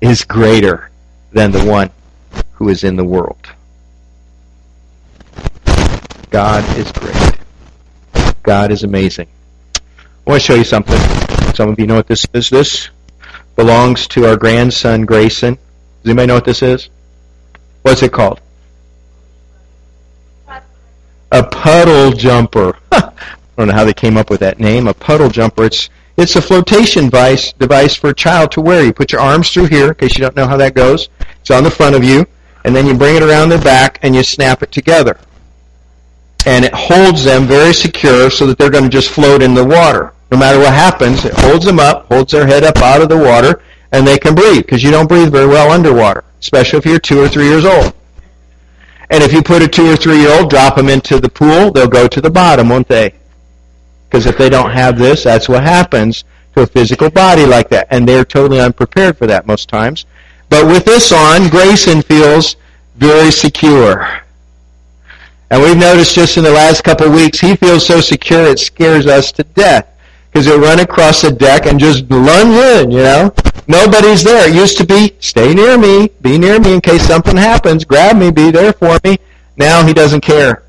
is 0.00 0.24
greater 0.24 0.90
than 1.32 1.50
the 1.50 1.64
one 1.64 1.90
who 2.52 2.68
is 2.68 2.84
in 2.84 2.96
the 2.96 3.04
world. 3.04 3.48
God 6.30 6.64
is 6.76 6.90
great. 6.92 7.43
God 8.44 8.70
is 8.70 8.82
amazing. 8.82 9.26
I 9.74 9.80
want 10.30 10.42
to 10.42 10.46
show 10.46 10.54
you 10.54 10.64
something. 10.64 10.98
Some 11.54 11.70
of 11.70 11.80
you 11.80 11.86
know 11.86 11.96
what 11.96 12.06
this 12.06 12.26
is. 12.34 12.50
This 12.50 12.90
belongs 13.56 14.06
to 14.08 14.26
our 14.26 14.36
grandson 14.36 15.06
Grayson. 15.06 15.54
Does 15.54 16.10
anybody 16.10 16.26
know 16.26 16.34
what 16.34 16.44
this 16.44 16.62
is? 16.62 16.90
What's 17.82 18.02
it 18.02 18.12
called? 18.12 18.42
A 21.32 21.42
puddle 21.42 22.12
jumper. 22.12 22.76
I 22.92 23.10
don't 23.56 23.68
know 23.68 23.74
how 23.74 23.84
they 23.84 23.94
came 23.94 24.18
up 24.18 24.28
with 24.28 24.40
that 24.40 24.60
name. 24.60 24.88
A 24.88 24.94
puddle 24.94 25.30
jumper. 25.30 25.64
It's 25.64 25.88
it's 26.18 26.36
a 26.36 26.42
flotation 26.42 27.04
device, 27.04 27.52
device 27.54 27.96
for 27.96 28.10
a 28.10 28.14
child 28.14 28.52
to 28.52 28.60
wear. 28.60 28.84
You 28.84 28.92
put 28.92 29.10
your 29.10 29.22
arms 29.22 29.50
through 29.50 29.66
here, 29.66 29.88
in 29.88 29.94
case 29.94 30.16
you 30.16 30.20
don't 30.20 30.36
know 30.36 30.46
how 30.46 30.58
that 30.58 30.74
goes. 30.74 31.08
It's 31.40 31.50
on 31.50 31.64
the 31.64 31.70
front 31.70 31.96
of 31.96 32.04
you, 32.04 32.26
and 32.64 32.76
then 32.76 32.86
you 32.86 32.94
bring 32.94 33.16
it 33.16 33.22
around 33.22 33.48
their 33.48 33.60
back 33.60 33.98
and 34.02 34.14
you 34.14 34.22
snap 34.22 34.62
it 34.62 34.70
together. 34.70 35.18
And 36.46 36.64
it 36.64 36.74
holds 36.74 37.24
them 37.24 37.46
very 37.46 37.72
secure 37.72 38.30
so 38.30 38.46
that 38.46 38.58
they're 38.58 38.70
going 38.70 38.84
to 38.84 38.90
just 38.90 39.10
float 39.10 39.42
in 39.42 39.54
the 39.54 39.64
water. 39.64 40.12
No 40.30 40.38
matter 40.38 40.58
what 40.58 40.74
happens, 40.74 41.24
it 41.24 41.32
holds 41.34 41.64
them 41.64 41.78
up, 41.78 42.06
holds 42.06 42.32
their 42.32 42.46
head 42.46 42.64
up 42.64 42.78
out 42.78 43.00
of 43.00 43.08
the 43.08 43.16
water, 43.16 43.62
and 43.92 44.06
they 44.06 44.18
can 44.18 44.34
breathe, 44.34 44.64
because 44.64 44.82
you 44.82 44.90
don't 44.90 45.08
breathe 45.08 45.30
very 45.30 45.46
well 45.46 45.70
underwater, 45.70 46.24
especially 46.40 46.78
if 46.78 46.86
you're 46.86 46.98
two 46.98 47.20
or 47.20 47.28
three 47.28 47.46
years 47.46 47.64
old. 47.64 47.94
And 49.10 49.22
if 49.22 49.32
you 49.32 49.42
put 49.42 49.62
a 49.62 49.68
two 49.68 49.90
or 49.90 49.96
three 49.96 50.18
year 50.18 50.38
old, 50.38 50.50
drop 50.50 50.76
them 50.76 50.88
into 50.88 51.20
the 51.20 51.28
pool, 51.28 51.70
they'll 51.70 51.86
go 51.86 52.08
to 52.08 52.20
the 52.20 52.30
bottom, 52.30 52.68
won't 52.68 52.88
they? 52.88 53.14
Because 54.08 54.26
if 54.26 54.36
they 54.36 54.48
don't 54.48 54.70
have 54.70 54.98
this, 54.98 55.22
that's 55.24 55.48
what 55.48 55.62
happens 55.62 56.24
to 56.54 56.62
a 56.62 56.66
physical 56.66 57.10
body 57.10 57.46
like 57.46 57.68
that. 57.68 57.86
And 57.90 58.08
they're 58.08 58.24
totally 58.24 58.60
unprepared 58.60 59.16
for 59.18 59.26
that 59.26 59.46
most 59.46 59.68
times. 59.68 60.06
But 60.48 60.66
with 60.66 60.84
this 60.84 61.12
on, 61.12 61.48
Grayson 61.48 62.02
feels 62.02 62.56
very 62.96 63.30
secure. 63.30 64.23
And 65.54 65.62
we've 65.62 65.76
noticed 65.76 66.16
just 66.16 66.36
in 66.36 66.42
the 66.42 66.50
last 66.50 66.82
couple 66.82 67.06
of 67.06 67.12
weeks, 67.12 67.38
he 67.38 67.54
feels 67.54 67.86
so 67.86 68.00
secure 68.00 68.44
it 68.44 68.58
scares 68.58 69.06
us 69.06 69.30
to 69.30 69.44
death. 69.44 69.86
Because 70.26 70.46
he'll 70.46 70.58
run 70.58 70.80
across 70.80 71.22
the 71.22 71.30
deck 71.30 71.66
and 71.66 71.78
just 71.78 72.10
lunge 72.10 72.56
in, 72.56 72.90
you 72.90 73.04
know. 73.04 73.32
Nobody's 73.68 74.24
there. 74.24 74.50
It 74.50 74.54
used 74.56 74.76
to 74.78 74.84
be, 74.84 75.14
stay 75.20 75.54
near 75.54 75.78
me, 75.78 76.10
be 76.22 76.38
near 76.38 76.58
me 76.58 76.74
in 76.74 76.80
case 76.80 77.06
something 77.06 77.36
happens, 77.36 77.84
grab 77.84 78.16
me, 78.16 78.32
be 78.32 78.50
there 78.50 78.72
for 78.72 78.98
me. 79.04 79.16
Now 79.56 79.86
he 79.86 79.94
doesn't 79.94 80.22
care 80.22 80.64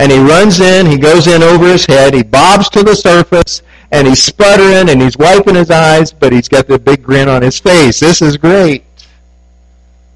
and 0.00 0.10
he 0.10 0.18
runs 0.18 0.60
in, 0.60 0.86
he 0.86 0.96
goes 0.96 1.26
in 1.26 1.42
over 1.42 1.66
his 1.66 1.84
head, 1.84 2.14
he 2.14 2.22
bobs 2.22 2.70
to 2.70 2.82
the 2.82 2.96
surface, 2.96 3.60
and 3.92 4.08
he's 4.08 4.22
sputtering 4.22 4.88
and 4.88 5.02
he's 5.02 5.18
wiping 5.18 5.54
his 5.54 5.70
eyes, 5.70 6.10
but 6.10 6.32
he's 6.32 6.48
got 6.48 6.66
the 6.66 6.78
big 6.78 7.02
grin 7.02 7.28
on 7.28 7.42
his 7.42 7.60
face. 7.60 8.00
This 8.00 8.22
is 8.22 8.38
great 8.38 8.82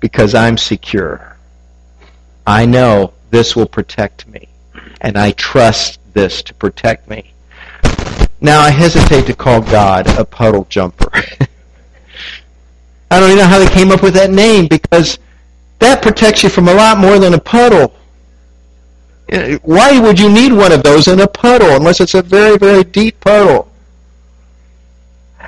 because 0.01 0.35
I'm 0.35 0.57
secure. 0.57 1.37
I 2.47 2.65
know 2.65 3.13
this 3.35 3.57
will 3.57 3.67
protect 3.67 4.29
me, 4.29 4.47
and 5.01 5.19
I 5.19 5.33
trust 5.33 5.99
this 6.13 6.41
to 6.45 6.55
protect 6.55 7.11
me. 7.11 7.33
Now, 8.41 8.61
I 8.61 8.71
hesitate 8.71 9.27
to 9.27 9.35
call 9.35 9.61
God 9.61 10.07
a 10.17 10.25
puddle 10.25 10.67
jumper. 10.71 11.11
I 13.11 13.19
don't 13.19 13.31
even 13.31 13.39
know 13.39 13.49
how 13.49 13.59
they 13.59 13.69
came 13.69 13.91
up 13.91 14.05
with 14.05 14.15
that 14.15 14.31
name 14.31 14.69
because 14.69 15.19
that 15.81 16.01
protects 16.01 16.45
you 16.45 16.49
from 16.49 16.69
a 16.69 16.75
lot 16.75 16.99
more 16.99 17.19
than 17.19 17.35
a 17.35 17.41
puddle. 17.41 17.93
Uh, 19.33 19.59
why 19.63 19.99
would 19.99 20.21
you 20.21 20.31
need 20.31 20.53
one 20.53 20.71
of 20.71 20.85
those 20.85 21.09
in 21.09 21.19
a 21.19 21.27
puddle 21.27 21.71
unless 21.71 22.01
it's 22.01 22.15
a 22.15 22.23
very, 22.23 22.57
very 22.57 22.85
deep 22.85 23.19
puddle? 23.19 23.69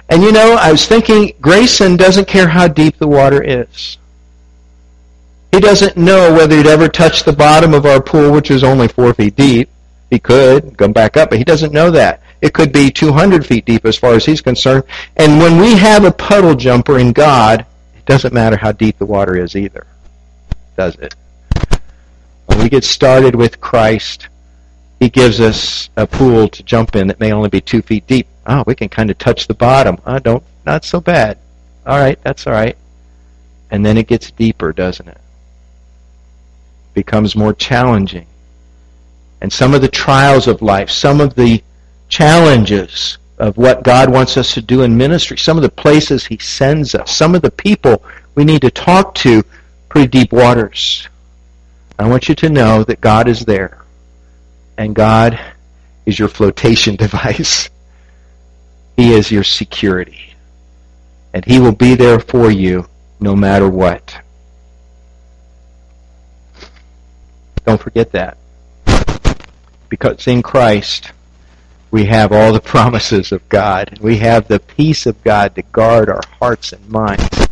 And 0.09 0.25
you 0.25 0.33
know, 0.33 0.57
I 0.59 0.73
was 0.73 0.87
thinking 0.87 1.35
Grayson 1.41 1.97
doesn't 1.97 2.27
care 2.27 2.49
how 2.49 2.67
deep 2.67 2.99
the 2.99 3.07
water 3.07 3.45
is. 3.45 3.99
He 5.57 5.61
doesn't 5.61 5.97
know 5.97 6.35
whether 6.35 6.55
he'd 6.55 6.67
ever 6.67 6.87
touch 6.87 7.25
the 7.25 7.33
bottom 7.33 7.73
of 7.73 7.87
our 7.87 7.99
pool, 7.99 8.31
which 8.31 8.51
is 8.51 8.63
only 8.63 8.89
four 8.89 9.15
feet 9.15 9.37
deep. 9.37 9.71
He 10.11 10.19
could 10.19 10.77
come 10.77 10.93
back 10.93 11.17
up, 11.17 11.31
but 11.31 11.39
he 11.39 11.45
doesn't 11.45 11.73
know 11.73 11.91
that. 11.93 12.21
It 12.43 12.53
could 12.53 12.73
be 12.73 12.91
200 12.91 13.47
feet 13.47 13.65
deep 13.65 13.87
as 13.87 13.97
far 13.97 14.13
as 14.13 14.27
he's 14.27 14.43
concerned. 14.43 14.85
And 15.17 15.39
when 15.39 15.59
we 15.59 15.75
have 15.75 16.05
a 16.05 16.13
puddle 16.13 16.55
jumper 16.57 16.99
in 16.99 17.15
God, 17.15 17.65
it 17.97 18.05
doesn't 18.05 18.35
matter 18.35 18.59
how 18.59 18.73
deep 18.73 18.99
the 18.99 19.07
water 19.07 19.35
is 19.39 19.57
either, 19.57 19.87
does 20.77 20.95
it? 20.97 21.15
When 22.45 22.59
we 22.59 22.69
get 22.69 22.85
started 22.85 23.35
with 23.35 23.59
Christ, 23.59 24.29
He 25.01 25.09
gives 25.09 25.41
us 25.41 25.89
a 25.97 26.07
pool 26.07 26.49
to 26.49 26.63
jump 26.65 26.97
in 26.97 27.07
that 27.07 27.19
may 27.19 27.33
only 27.33 27.49
be 27.49 27.63
two 27.63 27.81
feet 27.81 28.07
deep. 28.07 28.27
Oh, 28.47 28.63
we 28.67 28.75
can 28.75 28.91
kind 28.91 29.11
of 29.11 29.17
touch 29.17 29.47
the 29.47 29.55
bottom. 29.55 29.97
Oh, 30.05 30.19
don't, 30.19 30.45
not 30.67 30.85
so 30.85 31.01
bad. 31.01 31.39
All 31.87 31.99
right, 31.99 32.23
that's 32.23 32.47
all 32.47 32.53
right. 32.53 32.77
And 33.71 33.87
then 33.87 33.97
it 33.97 34.07
gets 34.07 34.31
deeper, 34.31 34.75
doesn't 34.75 35.09
it? 35.09 35.19
Becomes 36.97 37.37
more 37.37 37.53
challenging. 37.53 38.27
And 39.41 39.53
some 39.53 39.75
of 39.75 39.83
the 39.83 39.89
trials 39.89 40.49
of 40.49 40.63
life, 40.63 40.91
some 40.91 41.21
of 41.21 41.35
the 41.37 41.63
challenges 42.09 43.19
of 43.39 43.59
what 43.59 43.85
God 43.85 44.11
wants 44.11 44.37
us 44.39 44.55
to 44.55 44.63
do 44.63 44.83
in 44.83 44.97
ministry, 44.97 45.37
some 45.37 45.59
of 45.59 45.63
the 45.63 45.69
places 45.69 46.25
He 46.25 46.39
sends 46.39 46.95
us, 46.95 47.15
some 47.15 47.35
of 47.35 47.43
the 47.43 47.51
people 47.51 48.03
we 48.35 48.45
need 48.45 48.63
to 48.63 48.71
talk 48.71 49.15
to, 49.17 49.45
pretty 49.91 50.09
deep 50.09 50.33
waters. 50.33 51.07
I 51.99 52.09
want 52.09 52.29
you 52.31 52.35
to 52.37 52.49
know 52.49 52.83
that 52.85 53.01
God 53.01 53.29
is 53.29 53.45
there. 53.45 53.83
And 54.79 54.95
God 54.95 55.39
is 56.07 56.19
your 56.19 56.29
flotation 56.29 56.97
device. 57.07 57.69
He 58.97 59.13
is 59.13 59.31
your 59.31 59.45
security. 59.45 60.35
And 61.35 61.45
He 61.45 61.61
will 61.61 61.73
be 61.73 61.95
there 61.95 62.21
for 62.21 62.51
you 62.51 62.89
no 63.21 63.37
matter 63.37 63.69
what. 63.69 64.19
Don't 67.67 67.81
forget 67.81 68.13
that. 68.13 68.39
Because 69.89 70.27
in 70.27 70.43
Christ, 70.43 71.13
we 71.91 72.05
have 72.07 72.33
all 72.33 72.53
the 72.53 72.61
promises 72.75 73.33
of 73.33 73.47
God. 73.49 73.99
We 74.01 74.19
have 74.19 74.49
the 74.49 74.61
peace 74.61 75.05
of 75.05 75.23
God 75.25 75.55
to 75.57 75.63
guard 75.63 76.09
our 76.09 76.23
hearts 76.39 76.73
and 76.73 76.89
minds. 76.89 77.49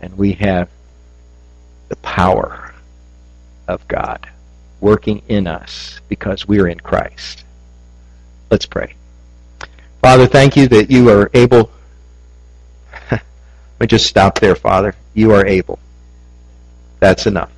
And 0.00 0.16
we 0.18 0.32
have 0.32 0.68
the 1.88 1.96
power 1.96 2.74
of 3.66 3.86
God 3.88 4.28
working 4.80 5.22
in 5.28 5.46
us 5.46 6.00
because 6.08 6.46
we're 6.46 6.68
in 6.68 6.78
Christ. 6.78 7.44
Let's 8.50 8.66
pray. 8.66 8.94
Father, 10.02 10.26
thank 10.26 10.54
you 10.54 10.68
that 10.68 10.90
you 10.90 11.08
are 11.08 11.30
able. 11.32 11.70
Let 13.10 13.22
me 13.80 13.86
just 13.86 14.06
stop 14.06 14.38
there, 14.38 14.54
Father. 14.54 14.94
You 15.14 15.32
are 15.32 15.46
able. 15.46 15.78
That's 17.00 17.26
enough. 17.26 17.50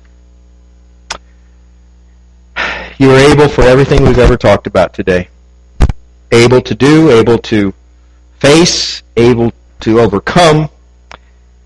You 2.99 3.11
are 3.11 3.19
able 3.19 3.47
for 3.47 3.61
everything 3.61 4.03
we've 4.03 4.17
ever 4.17 4.35
talked 4.35 4.65
about 4.65 4.91
today. 4.91 5.27
Able 6.31 6.61
to 6.61 6.73
do, 6.73 7.11
able 7.11 7.37
to 7.37 7.71
face, 8.39 9.03
able 9.15 9.53
to 9.81 9.99
overcome, 9.99 10.67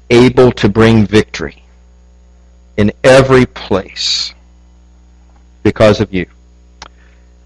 able 0.09 0.51
to 0.51 0.67
bring 0.67 1.05
victory 1.05 1.63
in 2.75 2.91
every 3.05 3.45
place 3.45 4.33
because 5.63 6.01
of 6.01 6.13
you. 6.13 6.25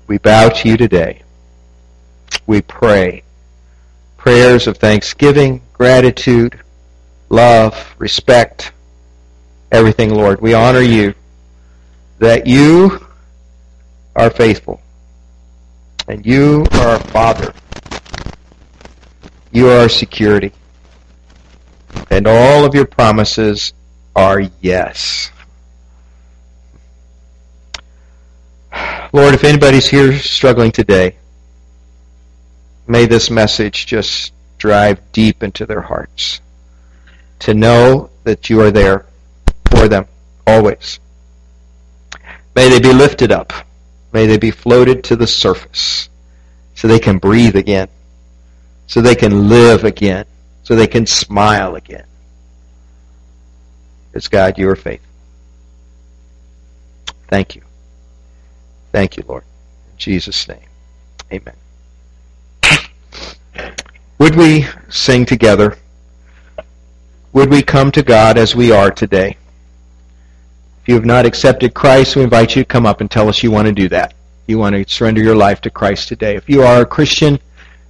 We 0.08 0.18
bow 0.18 0.50
to 0.50 0.68
you 0.68 0.78
today. 0.78 1.22
We 2.48 2.62
pray 2.62 3.22
prayers 4.18 4.66
of 4.66 4.78
thanksgiving, 4.78 5.62
gratitude, 5.74 6.60
love, 7.30 7.94
respect, 8.00 8.72
everything, 9.72 10.16
Lord. 10.16 10.42
We 10.42 10.56
honor 10.56 10.82
you 10.82 11.14
that 12.18 12.48
you 12.48 13.06
are 14.16 14.30
faithful 14.30 14.82
and 16.08 16.26
you 16.26 16.66
are 16.74 16.88
our 16.88 17.00
Father. 17.00 17.54
You 19.52 19.70
are 19.70 19.80
our 19.80 19.90
security. 19.90 20.52
And 22.10 22.28
all 22.28 22.66
of 22.66 22.76
your 22.76 22.86
promises 22.86 23.74
are 24.16 24.42
yes. 24.62 25.32
Lord, 29.14 29.34
if 29.34 29.44
anybody's 29.44 29.88
here 29.88 30.18
struggling 30.20 30.72
today, 30.72 31.16
May 32.88 33.08
this 33.08 33.32
message 33.32 33.88
just 33.88 34.32
drive 34.60 35.12
deep 35.12 35.42
into 35.42 35.66
their 35.66 35.82
hearts 35.82 36.40
to 37.40 37.54
know 37.54 38.12
that 38.24 38.50
you 38.50 38.62
are 38.62 38.72
there 38.72 39.06
for 39.72 39.88
them 39.88 40.06
always. 40.46 41.00
May 42.56 42.70
they 42.70 42.80
be 42.80 42.94
lifted 42.94 43.32
up. 43.32 43.54
May 44.16 44.28
they 44.28 44.38
be 44.38 44.52
floated 44.52 45.04
to 45.04 45.18
the 45.18 45.28
surface 45.28 46.08
so 46.74 46.88
they 46.88 47.00
can 47.00 47.18
breathe 47.18 47.58
again, 47.58 47.90
so 48.88 49.02
they 49.02 49.14
can 49.14 49.50
live 49.50 49.84
again, 49.84 50.24
so 50.64 50.74
they 50.74 50.88
can 50.88 51.06
smile 51.06 51.76
again. 51.76 52.06
Because 54.08 54.30
God, 54.30 54.58
you 54.58 54.70
are 54.70 54.78
faithful. 54.78 55.12
Thank 57.28 57.58
you. 57.58 57.62
Thank 58.94 59.18
you, 59.18 59.26
Lord. 59.28 59.44
In 59.92 59.98
Jesus' 59.98 60.48
name, 60.48 60.70
amen. 61.34 61.56
Would 64.18 64.36
we 64.36 64.66
sing 64.88 65.26
together? 65.26 65.78
Would 67.34 67.50
we 67.50 67.62
come 67.62 67.92
to 67.92 68.02
God 68.02 68.38
as 68.38 68.56
we 68.56 68.72
are 68.72 68.92
today? 68.92 69.36
If 70.86 70.90
you 70.90 70.96
have 70.98 71.06
not 71.06 71.26
accepted 71.26 71.74
Christ, 71.74 72.16
we 72.16 72.22
invite 72.22 72.56
you 72.56 72.62
to 72.62 72.68
come 72.68 72.86
up 72.86 73.02
and 73.02 73.10
tell 73.10 73.28
us 73.28 73.42
you 73.42 73.50
want 73.50 73.66
to 73.66 73.74
do 73.74 73.90
that. 73.90 74.14
You 74.46 74.60
want 74.60 74.76
to 74.76 74.86
surrender 74.88 75.20
your 75.20 75.36
life 75.36 75.60
to 75.62 75.72
Christ 75.72 76.10
today. 76.10 76.36
If 76.36 76.48
you 76.48 76.62
are 76.62 76.82
a 76.82 76.86
Christian, 76.86 77.40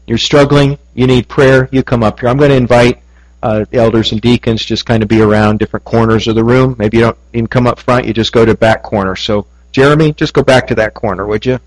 you're 0.07 0.17
struggling, 0.17 0.77
you 0.93 1.05
need 1.05 1.27
prayer, 1.27 1.67
you 1.73 1.83
come 1.83 2.03
up 2.03 2.21
here. 2.21 2.29
I'm 2.29 2.37
going 2.37 2.51
to 2.51 2.55
invite 2.55 3.01
uh, 3.43 3.65
the 3.69 3.79
elders 3.79 4.13
and 4.13 4.21
deacons 4.21 4.63
just 4.63 4.85
kind 4.85 5.03
of 5.03 5.09
be 5.09 5.19
around 5.19 5.59
different 5.59 5.83
corners 5.83 6.29
of 6.29 6.35
the 6.35 6.43
room. 6.45 6.77
Maybe 6.79 6.95
you 6.95 7.03
don't 7.03 7.17
even 7.33 7.47
come 7.47 7.67
up 7.67 7.79
front, 7.79 8.05
you 8.05 8.13
just 8.13 8.31
go 8.31 8.45
to 8.45 8.55
back 8.55 8.83
corner. 8.83 9.17
So, 9.17 9.45
Jeremy, 9.73 10.13
just 10.13 10.33
go 10.33 10.41
back 10.41 10.65
to 10.67 10.75
that 10.75 10.93
corner, 10.93 11.25
would 11.25 11.45
you? 11.45 11.59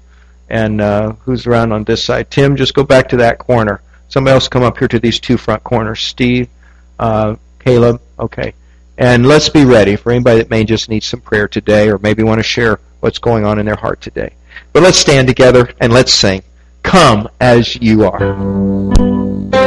And 0.49 0.81
uh, 0.81 1.13
who's 1.27 1.47
around 1.47 1.73
on 1.73 1.85
this 1.85 2.03
side? 2.03 2.31
Tim, 2.31 2.57
just 2.57 2.73
go 2.73 2.85
back 2.85 3.07
to 3.11 3.19
that 3.19 3.39
corner. 3.39 3.83
Somebody 4.09 4.33
else 4.33 4.49
come 4.49 4.63
up 4.63 4.79
here 4.79 4.89
to 4.89 4.99
these 4.99 5.21
two 5.21 5.37
front 5.37 5.63
corners. 5.63 6.01
Steve, 6.01 6.49
uh, 6.99 7.37
Caleb, 7.59 8.01
okay. 8.19 8.55
And 8.99 9.27
let's 9.27 9.49
be 9.49 9.65
ready 9.65 9.95
for 9.95 10.11
anybody 10.11 10.39
that 10.39 10.51
may 10.51 10.65
just 10.65 10.89
need 10.89 11.05
some 11.05 11.21
prayer 11.21 11.47
today 11.47 11.89
or 11.89 11.99
maybe 11.99 12.25
want 12.25 12.41
to 12.41 12.43
share 12.43 12.81
what's 12.99 13.21
going 13.21 13.45
on 13.45 13.61
in 13.61 13.65
their 13.65 13.77
heart 13.77 14.01
today. 14.01 14.35
But 14.73 14.83
let's 14.83 14.99
stand 14.99 15.29
together 15.29 15.73
and 15.81 15.93
let's 15.93 16.13
sing, 16.13 16.43
Come 16.83 17.29
as 17.41 17.77
you 17.77 18.05
are. 18.05 19.58